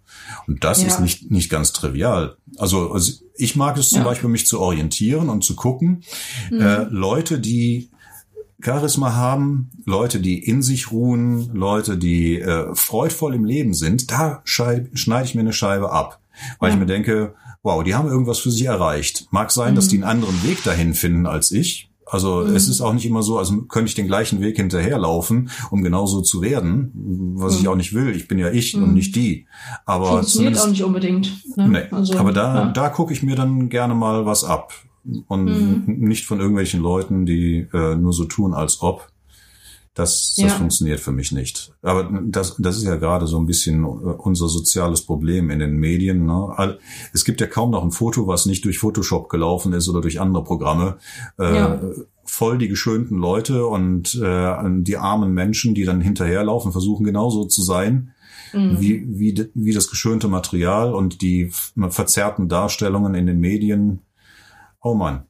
[0.47, 0.87] Und das ja.
[0.87, 2.37] ist nicht, nicht ganz trivial.
[2.57, 4.05] Also, also ich mag es zum ja.
[4.05, 6.03] Beispiel, mich zu orientieren und zu gucken,
[6.49, 6.61] mhm.
[6.61, 7.89] äh, Leute, die
[8.63, 14.41] Charisma haben, Leute, die in sich ruhen, Leute, die äh, freudvoll im Leben sind, da
[14.43, 16.19] schneide ich mir eine Scheibe ab.
[16.59, 16.75] Weil ja.
[16.75, 17.33] ich mir denke,
[17.63, 19.27] wow, die haben irgendwas für sich erreicht.
[19.31, 19.75] Mag sein, mhm.
[19.75, 21.90] dass die einen anderen Weg dahin finden als ich.
[22.12, 22.56] Also mhm.
[22.58, 26.21] es ist auch nicht immer so, also könnte ich den gleichen Weg hinterherlaufen, um genauso
[26.21, 26.91] zu werden,
[27.36, 27.62] was mhm.
[27.62, 28.13] ich auch nicht will.
[28.13, 28.84] Ich bin ja ich mhm.
[28.84, 29.47] und nicht die.
[29.86, 31.32] Aber Funktioniert auch nicht unbedingt.
[31.56, 31.69] Ne?
[31.69, 31.84] Nee.
[31.91, 32.71] Also, aber da, ja.
[32.71, 34.74] da gucke ich mir dann gerne mal was ab.
[35.28, 35.84] Und mhm.
[35.88, 39.11] nicht von irgendwelchen Leuten, die äh, nur so tun, als ob.
[39.93, 40.49] Das, das ja.
[40.58, 41.73] funktioniert für mich nicht.
[41.82, 45.75] Aber das, das ist ja gerade so ein bisschen äh, unser soziales Problem in den
[45.75, 46.25] Medien.
[46.25, 46.77] Ne?
[47.12, 50.21] Es gibt ja kaum noch ein Foto, was nicht durch Photoshop gelaufen ist oder durch
[50.21, 50.97] andere Programme.
[51.38, 51.82] Äh, ja.
[52.23, 57.62] Voll die geschönten Leute und äh, die armen Menschen, die dann hinterherlaufen, versuchen genauso zu
[57.62, 58.13] sein.
[58.54, 58.80] Mhm.
[58.80, 61.51] Wie, wie, wie das geschönte Material und die
[61.89, 64.01] verzerrten Darstellungen in den Medien.
[64.82, 65.25] Oh man,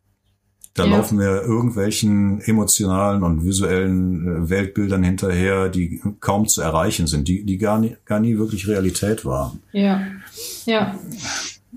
[0.73, 0.97] da ja.
[0.97, 7.43] laufen wir irgendwelchen emotionalen und visuellen äh, Weltbildern hinterher, die kaum zu erreichen sind, die,
[7.43, 9.61] die gar, nie, gar nie wirklich Realität waren.
[9.73, 10.01] Ja,
[10.65, 10.95] ja.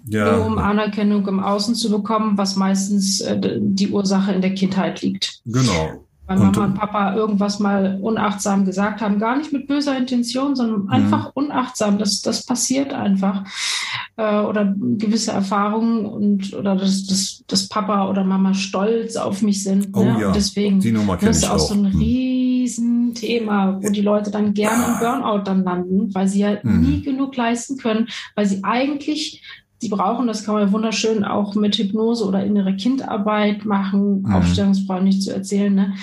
[0.07, 0.37] Ja.
[0.37, 5.00] Nur um Anerkennung im Außen zu bekommen, was meistens äh, die Ursache in der Kindheit
[5.00, 5.40] liegt.
[5.46, 10.57] Genau weil Mama und, Papa irgendwas mal unachtsam gesagt haben, gar nicht mit böser Intention,
[10.57, 10.89] sondern mhm.
[10.91, 11.99] einfach unachtsam.
[11.99, 13.45] Das, das passiert einfach.
[14.17, 19.65] Äh, oder gewisse Erfahrungen und oder dass, dass, dass Papa oder Mama stolz auf mich
[19.65, 19.89] sind.
[19.93, 20.17] Oh ne?
[20.21, 21.99] ja, und deswegen die Nummer das ist auch so ein mhm.
[21.99, 26.81] Riesenthema, wo die Leute dann gerne im Burnout dann landen, weil sie ja mhm.
[26.81, 29.43] nie genug leisten können, weil sie eigentlich
[29.85, 34.33] die brauchen, das kann man wunderschön auch mit Hypnose oder innere Kindarbeit machen, mhm.
[34.33, 35.94] Aufstellungsbrauch nicht zu erzählen, ne?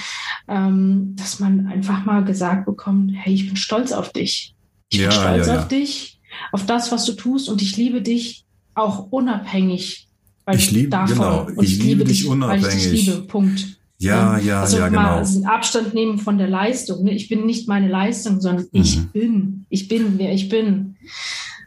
[0.47, 4.55] ähm, dass man einfach mal gesagt bekommt, hey, ich bin stolz auf dich.
[4.89, 5.59] Ich ja, bin stolz ja, ja.
[5.59, 6.19] auf dich,
[6.51, 10.07] auf das, was du tust und ich liebe dich auch unabhängig
[10.45, 11.15] weil ich liebe, davon.
[11.15, 12.65] Genau, und ich, ich liebe dich unabhängig.
[12.65, 13.77] Weil ich dich liebe, Punkt.
[13.99, 15.17] Ja, ja, also ja, genau.
[15.17, 17.03] Also einen Abstand nehmen von der Leistung.
[17.03, 17.11] Ne?
[17.13, 18.81] Ich bin nicht meine Leistung, sondern mhm.
[18.81, 19.65] ich bin.
[19.69, 20.95] Ich bin, wer ich bin.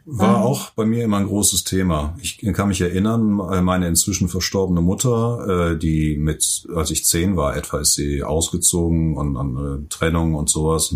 [0.07, 2.15] War auch bei mir immer ein großes Thema.
[2.21, 3.31] Ich kann mich erinnern,
[3.63, 9.17] meine inzwischen verstorbene Mutter, äh, die mit, als ich zehn war etwa, ist sie ausgezogen
[9.17, 10.95] und an äh, Trennung und sowas,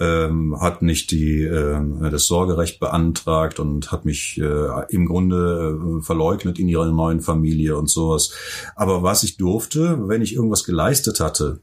[0.00, 6.02] ähm, hat nicht die, äh, das Sorgerecht beantragt und hat mich äh, im Grunde äh,
[6.02, 8.32] verleugnet in ihrer neuen Familie und sowas.
[8.74, 11.60] Aber was ich durfte, wenn ich irgendwas geleistet hatte,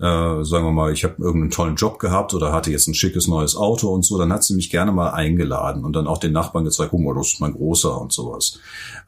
[0.00, 3.28] äh, sagen wir mal, ich habe irgendeinen tollen Job gehabt oder hatte jetzt ein schickes
[3.28, 6.32] neues Auto und so, dann hat sie mich gerne mal eingeladen und dann auch den
[6.32, 8.58] Nachbarn gezeigt, guck mal, das ist mein Großer und sowas.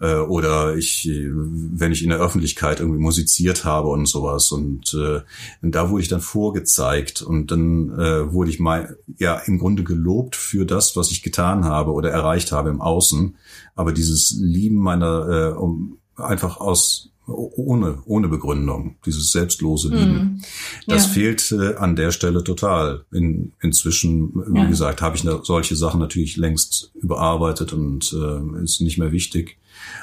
[0.00, 5.22] Äh, oder ich, wenn ich in der Öffentlichkeit irgendwie musiziert habe und sowas und, äh,
[5.60, 9.82] und da wurde ich dann vorgezeigt und dann äh, wurde ich mal ja im Grunde
[9.82, 13.36] gelobt für das, was ich getan habe oder erreicht habe im Außen.
[13.74, 20.14] Aber dieses Lieben meiner, äh, um einfach aus ohne, ohne Begründung, dieses selbstlose Lieben.
[20.16, 20.42] Mm.
[20.86, 21.12] Das ja.
[21.12, 23.04] fehlt äh, an der Stelle total.
[23.12, 24.66] In, inzwischen, wie ja.
[24.66, 29.58] gesagt, habe ich solche Sachen natürlich längst überarbeitet und äh, ist nicht mehr wichtig.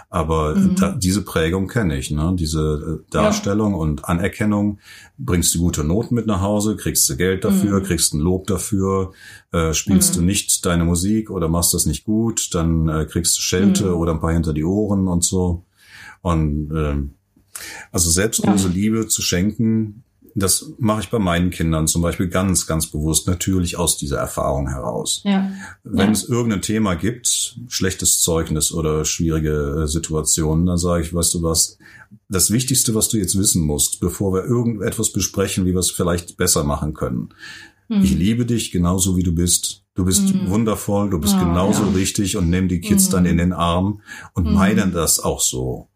[0.09, 0.75] Aber mhm.
[0.75, 2.35] da, diese Prägung kenne ich, ne?
[2.37, 3.77] diese äh, Darstellung ja.
[3.77, 4.79] und Anerkennung.
[5.17, 7.83] Bringst du gute Noten mit nach Hause, kriegst du Geld dafür, mhm.
[7.83, 9.13] kriegst ein Lob dafür.
[9.51, 10.19] Äh, spielst mhm.
[10.19, 13.95] du nicht deine Musik oder machst das nicht gut, dann äh, kriegst du Schelte mhm.
[13.95, 15.63] oder ein paar hinter die Ohren und so.
[16.23, 16.95] Und äh,
[17.91, 18.73] also selbstlose ja.
[18.73, 20.03] Liebe zu schenken,
[20.35, 24.67] das mache ich bei meinen Kindern zum Beispiel ganz, ganz bewusst, natürlich aus dieser Erfahrung
[24.67, 25.21] heraus.
[25.25, 25.51] Ja.
[25.83, 26.11] Wenn ja.
[26.11, 31.43] es irgendein Thema gibt, schlechtes Zeugnis oder schwierige äh, Situationen, dann sage ich, weißt du
[31.43, 31.77] was,
[32.29, 36.37] das Wichtigste, was du jetzt wissen musst, bevor wir irgendetwas besprechen, wie wir es vielleicht
[36.37, 37.29] besser machen können.
[37.89, 38.01] Mhm.
[38.01, 39.83] Ich liebe dich genauso wie du bist.
[39.93, 40.49] Du bist mhm.
[40.49, 41.91] wundervoll, du bist oh, genauso ja.
[41.91, 43.11] richtig und nimm die Kids mhm.
[43.11, 44.01] dann in den Arm
[44.33, 44.53] und mhm.
[44.53, 45.89] meinen das auch so.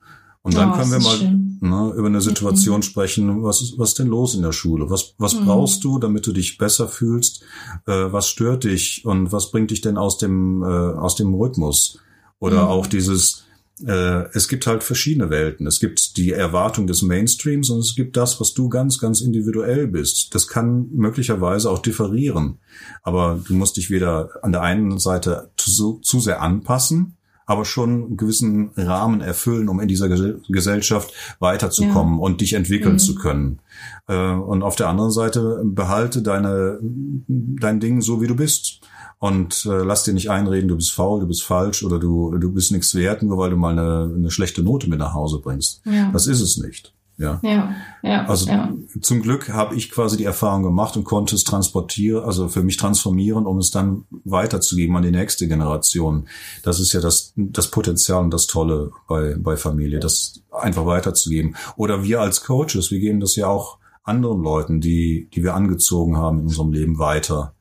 [0.48, 2.84] Und dann oh, können wir mal ne, über eine Situation mhm.
[2.84, 4.90] sprechen, was ist, was denn los in der Schule?
[4.90, 5.44] Was, was mhm.
[5.44, 7.44] brauchst du, damit du dich besser fühlst?
[7.86, 12.00] Äh, was stört dich und was bringt dich denn aus dem, äh, aus dem Rhythmus?
[12.40, 12.70] Oder mhm.
[12.70, 13.44] auch dieses,
[13.86, 15.68] äh, es gibt halt verschiedene Welten.
[15.68, 19.88] Es gibt die Erwartung des Mainstreams und es gibt das, was du ganz, ganz individuell
[19.88, 20.34] bist.
[20.34, 22.60] Das kann möglicherweise auch differieren.
[23.04, 27.17] Aber du musst dich weder an der einen Seite zu, zu sehr anpassen,
[27.48, 30.10] aber schon einen gewissen Rahmen erfüllen, um in dieser
[30.50, 32.22] Gesellschaft weiterzukommen ja.
[32.22, 33.00] und dich entwickeln mhm.
[33.00, 33.60] zu können.
[34.08, 38.82] Äh, und auf der anderen Seite behalte deine, dein Ding so, wie du bist.
[39.20, 42.52] Und äh, lass dir nicht einreden, du bist faul, du bist falsch oder du, du
[42.52, 45.82] bist nichts wert, nur weil du mal eine, eine schlechte Note mit nach Hause bringst.
[45.86, 46.12] Ja.
[46.12, 46.94] Das ist es nicht.
[47.20, 47.40] Ja.
[47.42, 48.72] ja, ja also ja.
[49.02, 52.78] zum Glück habe ich quasi die Erfahrung gemacht und konnte es transportieren, also für mich
[52.78, 56.28] transformieren, um es dann weiterzugeben an die nächste Generation.
[56.62, 61.56] Das ist ja das, das Potenzial und das Tolle bei, bei Familie, das einfach weiterzugeben.
[61.76, 66.18] Oder wir als Coaches, wir geben das ja auch anderen Leuten, die, die wir angezogen
[66.18, 67.56] haben in unserem Leben weiter.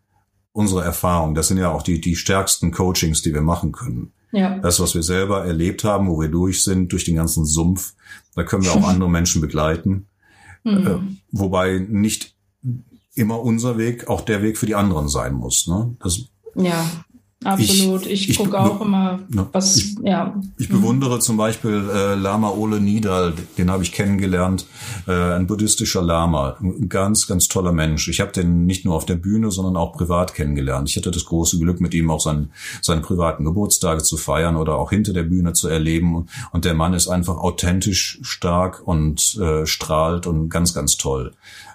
[0.52, 4.12] Unsere Erfahrung, das sind ja auch die, die stärksten Coachings, die wir machen können.
[4.32, 4.58] Ja.
[4.58, 7.94] Das, was wir selber erlebt haben, wo wir durch sind, durch den ganzen Sumpf,
[8.34, 10.06] da können wir auch andere Menschen begleiten.
[10.64, 10.86] Mhm.
[10.86, 10.98] Äh,
[11.32, 12.34] wobei nicht
[13.14, 15.66] immer unser Weg auch der Weg für die anderen sein muss.
[15.66, 15.96] Ne?
[16.00, 16.20] Das,
[16.54, 16.84] ja.
[17.46, 18.06] Absolut.
[18.06, 19.20] Ich, ich gucke auch immer,
[19.52, 20.34] was, ich, ja.
[20.58, 24.66] Ich bewundere zum Beispiel äh, Lama Ole Nidal, den habe ich kennengelernt,
[25.06, 28.08] äh, ein buddhistischer Lama, ein ganz, ganz toller Mensch.
[28.08, 30.90] Ich habe den nicht nur auf der Bühne, sondern auch privat kennengelernt.
[30.90, 32.50] Ich hatte das große Glück, mit ihm auch seinen,
[32.82, 36.26] seine privaten Geburtstage zu feiern oder auch hinter der Bühne zu erleben.
[36.50, 41.32] Und der Mann ist einfach authentisch stark und äh, strahlt und ganz, ganz toll.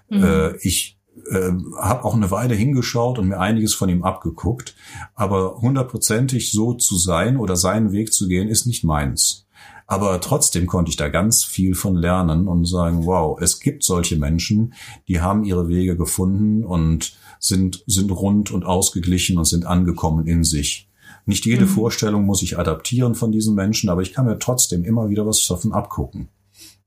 [0.10, 0.24] Mhm.
[0.24, 0.98] Äh, ich
[1.32, 4.76] äh, habe auch eine Weile hingeschaut und mir einiges von ihm abgeguckt,
[5.16, 9.48] aber hundertprozentig so zu sein oder seinen Weg zu gehen, ist nicht meins.
[9.88, 14.18] Aber trotzdem konnte ich da ganz viel von lernen und sagen, wow, es gibt solche
[14.18, 14.74] Menschen,
[15.08, 20.44] die haben ihre Wege gefunden und sind, sind rund und ausgeglichen und sind angekommen in
[20.44, 20.90] sich.
[21.26, 21.70] Nicht jede mhm.
[21.70, 25.46] Vorstellung muss ich adaptieren von diesen Menschen, aber ich kann mir trotzdem immer wieder was
[25.48, 26.30] davon abgucken.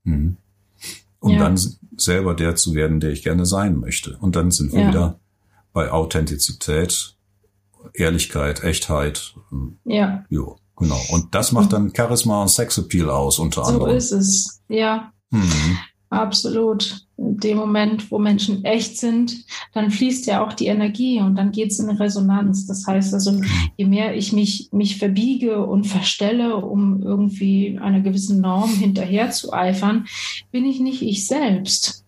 [0.03, 0.37] Mhm
[1.25, 1.39] um ja.
[1.39, 1.59] dann
[1.97, 4.17] selber der zu werden, der ich gerne sein möchte.
[4.17, 4.87] Und dann sind wir ja.
[4.89, 5.19] wieder
[5.73, 7.15] bei Authentizität,
[7.93, 9.35] Ehrlichkeit, Echtheit.
[9.83, 10.23] Ja.
[10.29, 10.99] Jo, genau.
[11.11, 13.91] Und das macht dann Charisma und Sexappeal aus, unter so anderem.
[13.91, 15.11] So ist es, ja.
[15.31, 15.77] Mhm.
[16.15, 17.05] Absolut.
[17.17, 21.51] In dem Moment, wo Menschen echt sind, dann fließt ja auch die Energie und dann
[21.51, 22.67] geht es in Resonanz.
[22.67, 23.39] Das heißt also,
[23.77, 29.53] je mehr ich mich, mich verbiege und verstelle, um irgendwie einer gewissen Norm hinterher zu
[29.53, 30.05] eifern,
[30.51, 32.05] bin ich nicht ich selbst.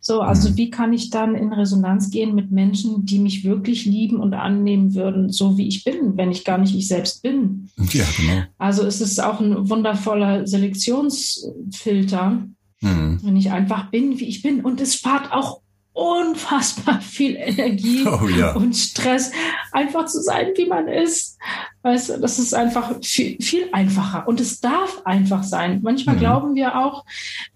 [0.00, 0.56] So, also mhm.
[0.56, 4.94] wie kann ich dann in Resonanz gehen mit Menschen, die mich wirklich lieben und annehmen
[4.94, 7.68] würden, so wie ich bin, wenn ich gar nicht ich selbst bin?
[7.76, 8.42] Ja, genau.
[8.56, 12.42] Also es ist auch ein wundervoller Selektionsfilter,
[12.80, 13.18] Mhm.
[13.22, 14.60] Wenn ich einfach bin, wie ich bin.
[14.60, 15.60] Und es spart auch
[15.98, 18.54] unfassbar viel Energie oh, ja.
[18.54, 19.32] und Stress,
[19.72, 21.36] einfach zu sein, wie man ist.
[21.82, 24.28] Weißt du, das ist einfach viel, viel einfacher.
[24.28, 25.80] Und es darf einfach sein.
[25.82, 26.20] Manchmal mhm.
[26.20, 27.04] glauben wir auch,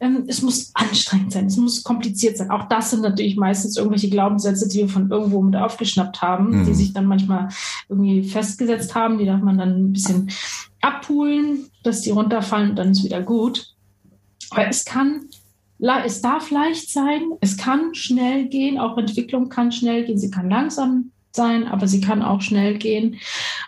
[0.00, 2.50] ähm, es muss anstrengend sein, es muss kompliziert sein.
[2.50, 6.66] Auch das sind natürlich meistens irgendwelche Glaubenssätze, die wir von irgendwo mit aufgeschnappt haben, mhm.
[6.66, 7.48] die sich dann manchmal
[7.88, 9.18] irgendwie festgesetzt haben.
[9.18, 10.32] Die darf man dann ein bisschen
[10.80, 13.71] abpulen, dass die runterfallen und dann ist wieder gut.
[14.52, 15.26] Aber es kann,
[16.04, 20.50] es darf leicht sein, es kann schnell gehen, auch Entwicklung kann schnell gehen, sie kann
[20.50, 23.16] langsam sein, aber sie kann auch schnell gehen.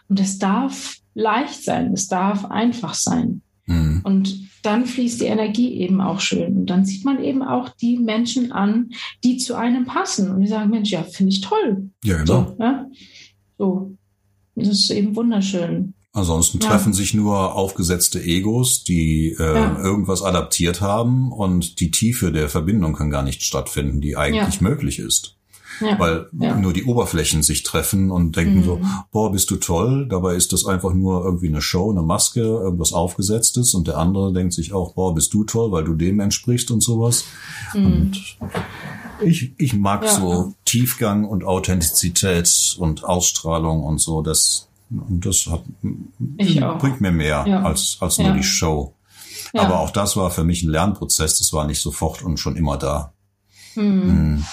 [0.08, 3.42] Und es darf leicht sein, es darf einfach sein.
[3.66, 4.02] Mhm.
[4.04, 6.56] Und dann fließt die Energie eben auch schön.
[6.56, 8.90] Und dann sieht man eben auch die Menschen an,
[9.22, 10.30] die zu einem passen.
[10.30, 11.90] Und die sagen, Mensch, ja, finde ich toll.
[12.04, 12.24] Ja, genau.
[12.24, 12.86] So, ja?
[13.58, 13.96] so.
[14.56, 15.94] Das ist eben wunderschön.
[16.16, 16.68] Ansonsten ja.
[16.68, 19.78] treffen sich nur aufgesetzte Egos, die äh, ja.
[19.80, 24.68] irgendwas adaptiert haben und die Tiefe der Verbindung kann gar nicht stattfinden, die eigentlich ja.
[24.68, 25.36] möglich ist.
[25.98, 28.64] Weil nur die Oberflächen sich treffen und denken mhm.
[28.64, 30.06] so, boah, bist du toll.
[30.08, 34.32] Dabei ist das einfach nur irgendwie eine Show, eine Maske, irgendwas aufgesetztes und der andere
[34.32, 37.24] denkt sich auch, boah, bist du toll, weil du dem entsprichst und sowas.
[37.74, 37.86] Mhm.
[37.86, 38.38] Und
[39.20, 44.22] ich, ich mag so Tiefgang und Authentizität und Ausstrahlung und so.
[44.22, 44.68] Das
[45.00, 47.62] und das hat, bringt mir mehr ja.
[47.62, 48.94] als, als nur die Show.
[49.52, 51.38] Aber auch das war für mich ein Lernprozess.
[51.38, 53.12] Das war nicht sofort und schon immer da.
[53.74, 54.02] Hm.
[54.02, 54.44] Hm.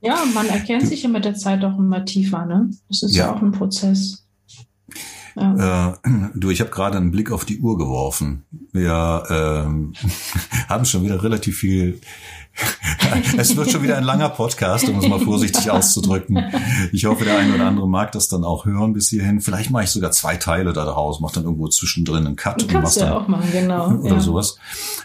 [0.00, 2.46] Ja, man erkennt sich ja mit der Zeit auch immer tiefer.
[2.46, 2.70] Ne?
[2.88, 4.26] Das ist ja, auch ein Prozess.
[5.36, 5.92] Ja.
[5.92, 8.44] Äh, du, ich habe gerade einen Blick auf die Uhr geworfen.
[8.72, 9.92] Wir ähm,
[10.68, 12.00] haben schon wieder relativ viel
[13.36, 16.52] es wird schon wieder ein langer Podcast, um es mal vorsichtig auszudrücken.
[16.92, 19.40] Ich hoffe, der eine oder andere mag das dann auch hören bis hierhin.
[19.40, 22.68] Vielleicht mache ich sogar zwei Teile daraus, mache dann irgendwo zwischendrin einen Cut.
[22.68, 23.90] Kannst du ja auch machen, genau.
[24.00, 24.20] Oder ja.
[24.20, 24.56] sowas.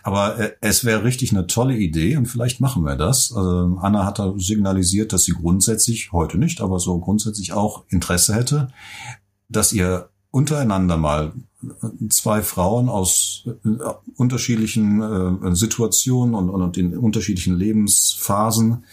[0.03, 3.33] Aber äh, es wäre richtig eine tolle Idee und vielleicht machen wir das.
[3.35, 8.35] Also Anna hat da signalisiert, dass sie grundsätzlich, heute nicht, aber so grundsätzlich auch Interesse
[8.35, 8.67] hätte,
[9.49, 11.33] dass ihr untereinander mal
[12.09, 13.69] zwei Frauen aus äh,
[14.15, 18.85] unterschiedlichen äh, Situationen und, und in unterschiedlichen Lebensphasen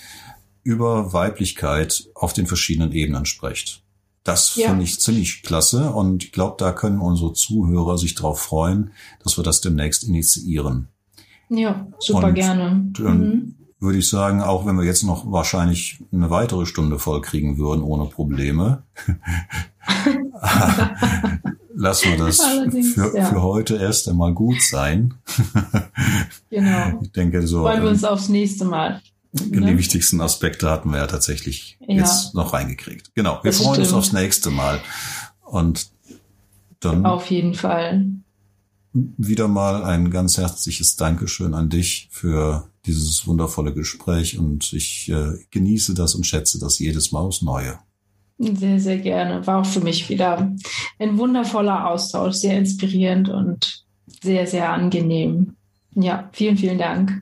[0.63, 3.83] über Weiblichkeit auf den verschiedenen Ebenen spricht.
[4.25, 4.69] Das ja.
[4.69, 8.93] finde ich ziemlich klasse und ich glaube, da können unsere Zuhörer sich darauf freuen,
[9.25, 10.89] dass wir das demnächst initiieren.
[11.49, 12.91] Ja, super und gerne.
[12.93, 13.55] Dann mhm.
[13.83, 17.83] Würde ich sagen, auch wenn wir jetzt noch wahrscheinlich eine weitere Stunde voll kriegen würden
[17.83, 18.85] ohne Probleme,
[21.75, 22.41] lassen wir das
[22.95, 23.27] für, ja.
[23.27, 25.15] für heute erst einmal gut sein.
[26.49, 27.01] genau.
[27.03, 27.63] Ich denke so.
[27.63, 29.03] Freuen wir uns aufs nächste Mal.
[29.33, 29.77] Die ne?
[29.77, 31.97] wichtigsten Aspekte hatten wir ja tatsächlich ja.
[31.97, 33.13] jetzt noch reingekriegt.
[33.15, 33.41] Genau.
[33.43, 33.89] Wir das freuen stimmt.
[33.89, 34.81] uns aufs nächste Mal.
[35.45, 35.91] Und
[36.79, 37.05] dann.
[37.05, 38.07] Auf jeden Fall.
[38.93, 45.35] Wieder mal ein ganz herzliches Dankeschön an dich für dieses wundervolle Gespräch und ich äh,
[45.51, 47.79] genieße das und schätze das jedes Mal aufs Neue.
[48.39, 49.47] Sehr, sehr gerne.
[49.47, 50.53] War auch für mich wieder
[50.99, 53.85] ein wundervoller Austausch, sehr inspirierend und
[54.23, 55.55] sehr, sehr angenehm.
[55.95, 57.22] Ja, vielen, vielen Dank.